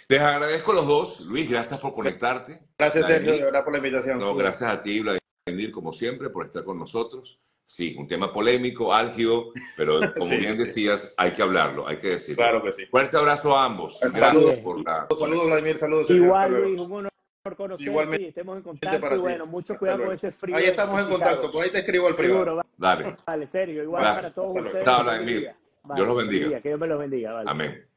Les 0.08 0.20
agradezco 0.20 0.72
a 0.72 0.74
los 0.76 0.86
dos. 0.86 1.20
Luis, 1.20 1.50
gracias 1.50 1.78
por 1.80 1.92
conectarte. 1.92 2.60
Gracias, 2.78 3.06
Sergio, 3.06 3.32
de 3.32 3.44
verdad, 3.44 3.64
por 3.64 3.72
la 3.72 3.78
invitación. 3.78 4.18
No, 4.18 4.34
gracias 4.34 4.70
a 4.70 4.82
ti, 4.82 5.00
Vladimir, 5.00 5.70
como 5.70 5.92
siempre, 5.92 6.30
por 6.30 6.46
estar 6.46 6.64
con 6.64 6.78
nosotros. 6.78 7.40
Sí, 7.66 7.94
un 7.98 8.08
tema 8.08 8.32
polémico, 8.32 8.94
álgido, 8.94 9.52
pero 9.76 10.00
como 10.18 10.30
bien 10.30 10.56
decías, 10.56 11.12
hay 11.18 11.32
que 11.32 11.42
hablarlo, 11.42 11.86
hay 11.86 11.98
que 11.98 12.08
decirlo. 12.08 12.36
Claro 12.36 12.62
que 12.62 12.72
sí. 12.72 12.86
Fuerte 12.86 13.18
abrazo 13.18 13.54
a 13.54 13.66
ambos. 13.66 13.98
Gracias 14.00 14.20
saludos, 14.20 14.54
por 14.60 14.82
la... 14.82 15.06
Saludos, 15.18 15.46
Vladimir, 15.46 15.78
saludos. 15.78 16.10
Igual, 16.10 16.52
Luis, 16.52 16.80
un 16.80 16.92
honor 16.92 17.12
conocerte 17.56 17.90
Igualmente. 17.90 18.28
estemos 18.28 18.56
en 18.56 18.62
contacto. 18.62 19.14
Y 19.14 19.18
bueno, 19.18 19.46
mucho 19.46 19.76
cuidado 19.78 20.04
con 20.04 20.12
ese 20.12 20.32
frío. 20.32 20.56
Ahí 20.56 20.64
estamos 20.64 21.00
en 21.00 21.08
contacto, 21.08 21.50
por 21.50 21.64
ahí 21.64 21.70
te 21.70 21.78
escribo 21.78 22.06
al 22.06 22.14
privado. 22.14 22.44
Seguro, 22.44 22.62
Dale. 22.76 23.16
Vale, 23.26 23.46
serio, 23.46 23.82
igual 23.82 24.02
para 24.02 24.30
todos 24.32 24.56
ustedes. 24.56 24.84
Chao, 24.84 25.02
Vladimir. 25.02 25.50
Dios 25.94 26.06
los 26.06 26.16
bendiga. 26.16 26.60
Que 26.60 26.68
Dios 26.68 26.80
me 26.80 26.86
los 26.86 26.98
bendiga. 26.98 27.32
Vale. 27.32 27.50
Amén. 27.50 27.87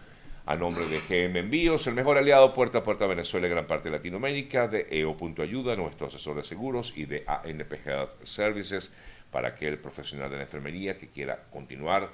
a 0.46 0.56
nombre 0.56 0.86
de 0.86 1.00
GM 1.00 1.38
Envíos, 1.38 1.86
el 1.86 1.94
mejor 1.94 2.18
aliado 2.18 2.52
puerta 2.52 2.78
a 2.78 2.82
puerta 2.82 3.06
Venezuela 3.06 3.46
y 3.46 3.50
gran 3.50 3.66
parte 3.66 3.88
de 3.88 3.96
Latinoamérica, 3.96 4.68
de 4.68 4.86
EO 4.90 5.16
Ayuda, 5.38 5.74
nuestro 5.74 6.08
asesor 6.08 6.36
de 6.36 6.44
seguros, 6.44 6.92
y 6.96 7.06
de 7.06 7.24
ANP 7.26 7.72
Health 7.86 8.24
Services, 8.24 8.94
para 9.30 9.48
aquel 9.48 9.78
profesional 9.78 10.30
de 10.30 10.36
la 10.36 10.42
enfermería 10.42 10.98
que 10.98 11.08
quiera 11.08 11.44
continuar 11.50 12.10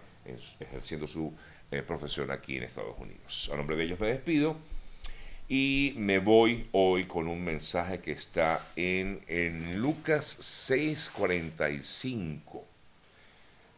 ejerciendo 0.60 1.08
su 1.08 1.34
eh, 1.72 1.82
profesión 1.82 2.30
aquí 2.30 2.56
en 2.56 2.62
Estados 2.62 2.96
Unidos. 2.98 3.50
A 3.52 3.56
nombre 3.56 3.76
de 3.76 3.84
ellos 3.84 3.98
me 3.98 4.06
despido 4.06 4.56
y 5.52 5.94
me 5.96 6.20
voy 6.20 6.68
hoy 6.70 7.06
con 7.06 7.26
un 7.26 7.44
mensaje 7.44 7.98
que 7.98 8.12
está 8.12 8.64
en, 8.76 9.20
en 9.26 9.80
Lucas 9.80 10.38
6:45. 10.38 12.62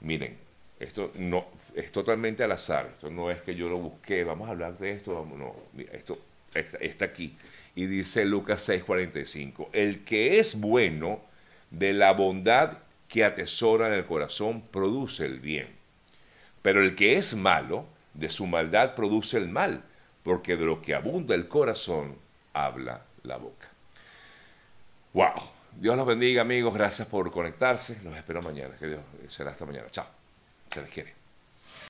Miren, 0.02 0.36
esto 0.78 1.12
no 1.14 1.46
es 1.74 1.90
totalmente 1.90 2.44
al 2.44 2.52
azar, 2.52 2.90
esto 2.92 3.08
no 3.08 3.30
es 3.30 3.40
que 3.40 3.54
yo 3.54 3.70
lo 3.70 3.78
busqué, 3.78 4.22
vamos 4.22 4.48
a 4.48 4.50
hablar 4.50 4.76
de 4.76 4.90
esto, 4.90 5.26
no, 5.34 5.56
esto 5.92 6.18
está, 6.52 7.06
aquí. 7.06 7.34
Y 7.74 7.86
dice 7.86 8.26
Lucas 8.26 8.68
6:45, 8.68 9.70
el 9.72 10.04
que 10.04 10.40
es 10.40 10.60
bueno 10.60 11.22
de 11.70 11.94
la 11.94 12.12
bondad 12.12 12.76
que 13.08 13.24
atesora 13.24 13.86
en 13.86 13.94
el 13.94 14.04
corazón 14.04 14.60
produce 14.60 15.24
el 15.24 15.40
bien, 15.40 15.68
pero 16.60 16.82
el 16.82 16.94
que 16.96 17.16
es 17.16 17.34
malo 17.34 17.86
de 18.12 18.28
su 18.28 18.46
maldad 18.46 18.94
produce 18.94 19.38
el 19.38 19.48
mal, 19.48 19.84
porque 20.22 20.56
de 20.56 20.64
lo 20.64 20.80
que 20.80 20.94
abunda 20.94 21.34
el 21.34 21.48
corazón 21.48 22.16
habla 22.52 23.02
la 23.22 23.36
boca. 23.36 23.68
Wow. 25.12 25.50
Dios 25.78 25.96
los 25.96 26.06
bendiga 26.06 26.42
amigos, 26.42 26.74
gracias 26.74 27.08
por 27.08 27.30
conectarse, 27.30 28.02
los 28.02 28.14
espero 28.14 28.42
mañana, 28.42 28.74
que 28.76 28.88
Dios 28.88 29.00
será 29.28 29.50
hasta 29.50 29.64
mañana. 29.64 29.88
Chao. 29.90 30.06
Se 30.70 30.80
les 30.80 30.90
quiere. 30.90 31.21